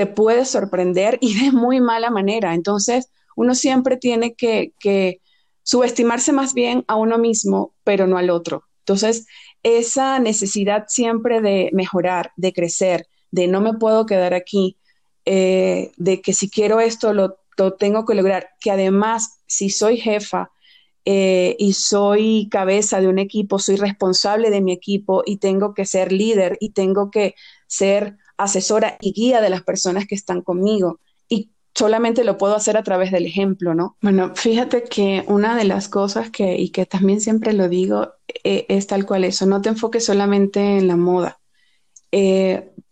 [0.00, 2.54] te puedes sorprender y de muy mala manera.
[2.54, 5.20] Entonces, uno siempre tiene que, que
[5.62, 8.64] subestimarse más bien a uno mismo, pero no al otro.
[8.78, 9.26] Entonces,
[9.62, 14.78] esa necesidad siempre de mejorar, de crecer, de no me puedo quedar aquí,
[15.26, 17.36] eh, de que si quiero esto lo,
[17.78, 20.50] tengo que lograr, que además si soy jefa
[21.04, 25.84] eh, y soy cabeza de un equipo, soy responsable de mi equipo y tengo que
[25.84, 27.34] ser líder y tengo que
[27.66, 31.00] ser asesora y guía de las personas que están conmigo.
[31.28, 33.96] Y solamente lo puedo hacer a través del ejemplo, ¿no?
[34.02, 38.14] Bueno, fíjate que una de las cosas que, y que también siempre lo digo,
[38.44, 41.38] eh, es tal cual eso, no te enfoques solamente en la moda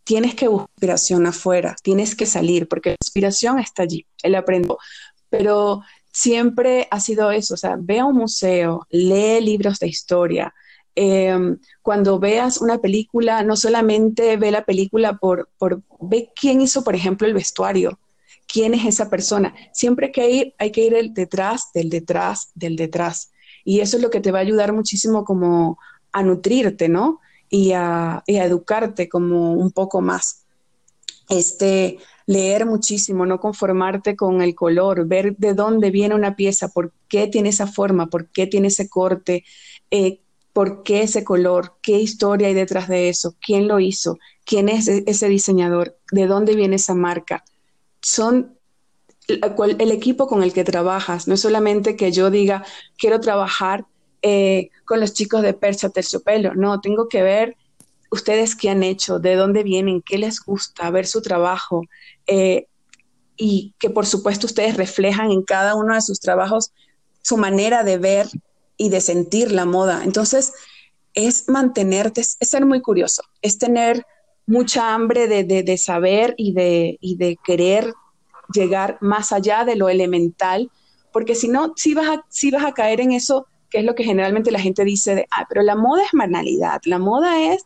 [0.08, 4.78] tienes que buscar inspiración afuera, tienes que salir, porque la inspiración está allí, él aprendió.
[5.28, 10.54] Pero siempre ha sido eso, o sea, ve a un museo, lee libros de historia.
[11.00, 16.82] Em, cuando veas una película, no solamente ve la película por, por, ve quién hizo,
[16.82, 18.00] por ejemplo, el vestuario,
[18.46, 19.54] quién es esa persona.
[19.72, 23.30] Siempre que ir, hay que ir el detrás, del detrás, del detrás.
[23.64, 25.78] Y eso es lo que te va a ayudar muchísimo como
[26.10, 27.20] a nutrirte, ¿no?
[27.50, 30.44] y a, educarte como un poco más.
[31.28, 36.92] Este, leer muchísimo, no conformarte con el color, ver de dónde viene una pieza, por
[37.08, 39.44] qué tiene esa forma, por qué tiene ese corte,
[39.90, 40.20] eh,
[40.52, 44.88] por qué ese color, qué historia hay detrás de eso, quién lo hizo, quién es
[44.88, 47.44] e-, ese diseñador, de dónde viene esa marca.
[48.00, 48.56] Son
[49.28, 52.64] el equipo con el que trabajas, no es solamente que yo diga,
[52.96, 53.84] quiero trabajar
[54.22, 56.54] eh, con los chicos de Percha Terciopelo.
[56.54, 57.56] No, tengo que ver
[58.10, 61.82] ustedes qué han hecho, de dónde vienen, qué les gusta, ver su trabajo
[62.26, 62.66] eh,
[63.36, 66.72] y que por supuesto ustedes reflejan en cada uno de sus trabajos
[67.22, 68.28] su manera de ver
[68.78, 70.02] y de sentir la moda.
[70.04, 70.54] Entonces,
[71.12, 74.06] es mantenerte, es, ser muy curioso, es tener
[74.46, 77.92] mucha hambre de, saber y de, y de querer
[78.54, 80.70] llegar más allá de lo elemental,
[81.12, 83.94] porque si no, si vas a, si vas a caer en eso que es lo
[83.94, 87.64] que generalmente la gente dice de, ah, pero la moda es banalidad, la moda es,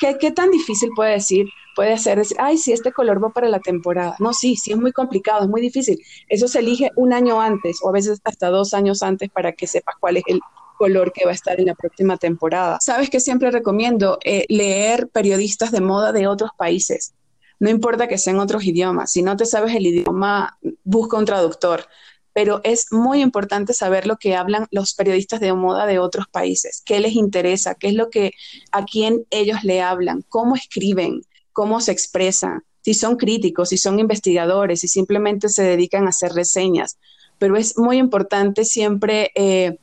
[0.00, 1.46] ¿qué, ¿qué, tan difícil puede decir?
[1.74, 4.16] Puede ser decir, ay, sí, este color va para la temporada.
[4.18, 5.98] No, sí, sí es muy complicado, es muy difícil.
[6.28, 9.66] Eso se elige un año antes o a veces hasta dos años antes para que
[9.66, 10.40] sepas cuál es el
[10.78, 12.78] color que va a estar en la próxima temporada.
[12.80, 17.14] Sabes que siempre recomiendo eh, leer periodistas de moda de otros países.
[17.60, 19.12] No importa que sean otros idiomas.
[19.12, 21.86] Si no te sabes el idioma, busca un traductor
[22.34, 26.82] pero es muy importante saber lo que hablan los periodistas de moda de otros países,
[26.84, 28.32] qué les interesa, qué es lo que
[28.72, 31.22] a quién ellos le hablan, cómo escriben,
[31.54, 36.32] cómo se expresan, si son críticos, si son investigadores, si simplemente se dedican a hacer
[36.32, 36.98] reseñas.
[37.38, 39.78] Pero es muy importante siempre eh,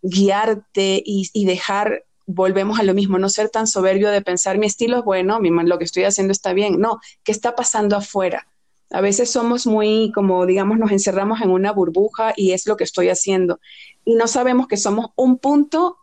[0.00, 4.98] guiarte y, dejar volvemos a lo mismo, no ser tan soberbio de pensar mi estilo
[4.98, 6.80] es bueno, mi, lo que estoy haciendo está bien.
[6.80, 8.48] No, ¿qué está pasando afuera?
[8.90, 12.84] A veces somos muy, como digamos, nos encerramos en una burbuja y es lo que
[12.84, 13.60] estoy haciendo.
[14.04, 15.98] Y no sabemos que somos un punto,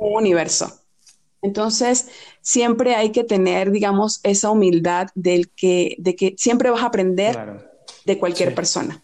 [0.00, 0.83] un universo.
[1.44, 2.08] Entonces,
[2.40, 7.70] siempre hay que tener, digamos, esa humildad del que, de que siempre vas a aprender
[8.06, 9.02] de cualquier persona.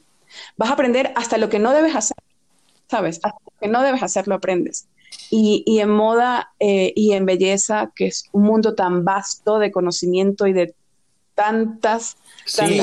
[0.56, 2.16] Vas a aprender hasta lo que no debes hacer,
[2.88, 3.20] ¿sabes?
[3.22, 4.88] Hasta lo que no debes hacer lo aprendes.
[5.28, 9.70] Y, y en moda eh, y en belleza, que es un mundo tan vasto de
[9.70, 10.74] conocimiento y de
[11.34, 12.16] tantas
[12.46, 12.80] sí,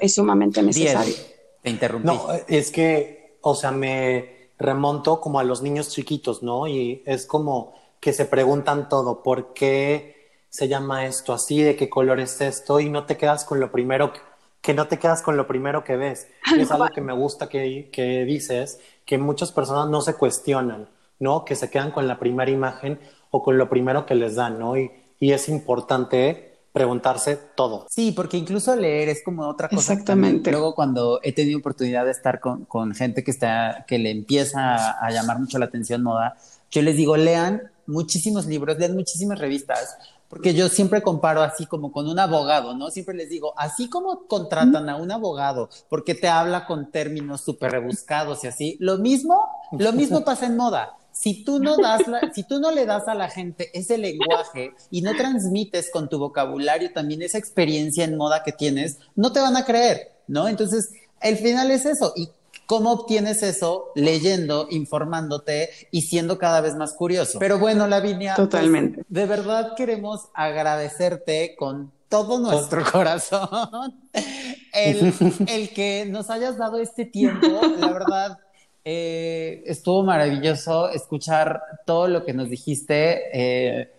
[0.00, 1.14] es sumamente necesario.
[1.62, 2.06] te interrumpí.
[2.06, 6.68] No, es que, o sea, me remonto como a los niños chiquitos, ¿no?
[6.68, 7.74] Y es como
[8.04, 11.62] que se preguntan todo, ¿por qué se llama esto así?
[11.62, 12.78] ¿De qué color es esto?
[12.78, 14.12] Y no te quedas con lo primero
[14.60, 16.28] que, no te quedas con lo primero que ves.
[16.58, 21.46] es algo que me gusta que, que dices, que muchas personas no se cuestionan, ¿no?
[21.46, 23.00] Que se quedan con la primera imagen
[23.30, 24.76] o con lo primero que les dan, ¿no?
[24.76, 27.86] Y, y es importante preguntarse todo.
[27.88, 29.92] Sí, porque incluso leer es como otra cosa.
[29.92, 30.50] Exactamente.
[30.50, 34.98] Luego cuando he tenido oportunidad de estar con, con gente que está, que le empieza
[34.98, 36.36] a, llamar mucho la atención moda,
[36.74, 39.96] yo les digo, lean muchísimos libros, lean muchísimas revistas,
[40.28, 42.90] porque yo siempre comparo así como con un abogado, ¿no?
[42.90, 47.70] Siempre les digo, así como contratan a un abogado porque te habla con términos súper
[47.70, 49.48] rebuscados y así, lo mismo,
[49.78, 52.02] lo mismo pasa en moda si tú no das
[52.34, 56.18] si tú no le das a la gente ese lenguaje y no transmites con tu
[56.18, 60.48] vocabulario también esa experiencia en moda que tienes, no te van a creer, ¿no?
[60.48, 62.12] Entonces, el final es eso.
[62.16, 62.30] ¿Y
[62.66, 63.92] cómo obtienes eso?
[63.94, 67.38] Leyendo, informándote y siendo cada vez más curioso.
[67.38, 69.04] Pero bueno, Lavinia, pues, totalmente.
[69.08, 73.94] de verdad queremos agradecerte con todo nuestro corazón
[74.72, 75.12] el,
[75.48, 77.60] el que nos hayas dado este tiempo.
[77.78, 78.38] La verdad,
[78.84, 83.22] eh, estuvo maravilloso escuchar todo lo que nos dijiste.
[83.32, 83.93] Eh,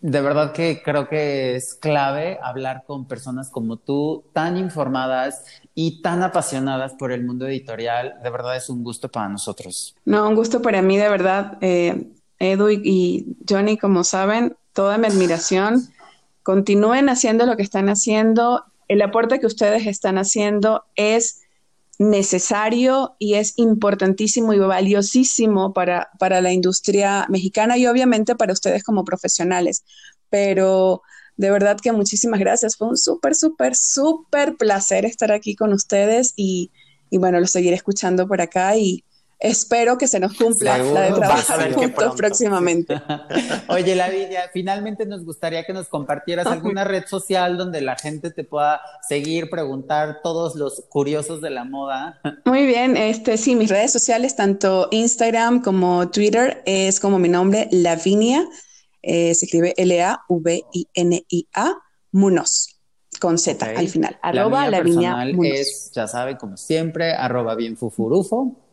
[0.00, 5.44] de verdad que creo que es clave hablar con personas como tú, tan informadas
[5.74, 8.14] y tan apasionadas por el mundo editorial.
[8.22, 9.96] De verdad es un gusto para nosotros.
[10.04, 11.58] No, un gusto para mí, de verdad.
[11.60, 15.88] Eh, Edu y Johnny, como saben, toda mi admiración.
[16.44, 18.64] Continúen haciendo lo que están haciendo.
[18.86, 21.42] El aporte que ustedes están haciendo es
[21.98, 28.84] necesario y es importantísimo y valiosísimo para, para la industria mexicana y obviamente para ustedes
[28.84, 29.84] como profesionales.
[30.30, 31.02] Pero
[31.36, 32.76] de verdad que muchísimas gracias.
[32.76, 36.70] Fue un súper, súper, súper placer estar aquí con ustedes y,
[37.10, 39.04] y bueno, lo seguiré escuchando por acá y,
[39.38, 43.00] espero que se nos cumpla la de trabajar juntos próximamente.
[43.68, 48.44] Oye, Lavinia, finalmente nos gustaría que nos compartieras alguna red social donde la gente te
[48.44, 52.20] pueda seguir, preguntar, todos los curiosos de la moda.
[52.44, 57.68] Muy bien, este sí, mis redes sociales, tanto Instagram como Twitter, es como mi nombre,
[57.70, 58.44] Lavinia,
[59.02, 61.74] eh, se escribe L-A-V-I-N-I-A,
[62.10, 62.78] Munoz
[63.20, 64.18] con Z al final.
[64.22, 68.67] Arroba Lavinia es, ya saben, como siempre, arroba bien fufurufo.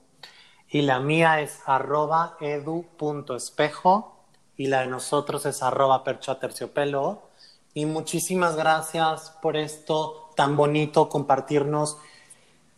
[0.76, 4.14] Y la mía es arroba edu.espejo
[4.58, 7.30] y la de nosotros es arroba perchoaterciopelo.
[7.74, 11.98] Y muchísimas gracias por esto tan bonito, compartirnos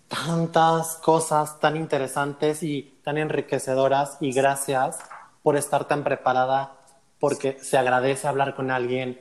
[0.09, 4.17] tantas cosas tan interesantes y tan enriquecedoras.
[4.19, 4.99] Y gracias
[5.41, 6.75] por estar tan preparada,
[7.19, 9.19] porque se agradece hablar con alguien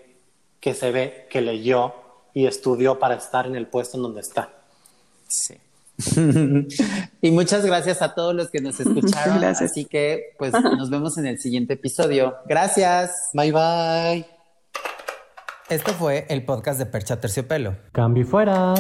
[0.61, 1.95] que se ve que leyó
[2.35, 4.51] y estudió para estar en el puesto en donde está.
[5.29, 5.59] Sí.
[7.21, 9.43] y muchas gracias a todos los que nos escucharon.
[9.45, 12.37] Así que, pues, nos vemos en el siguiente episodio.
[12.47, 13.31] Gracias.
[13.33, 14.27] Bye bye.
[15.69, 17.77] Esto fue el podcast de Percha Terciopelo.
[17.93, 18.75] Cambio fuera.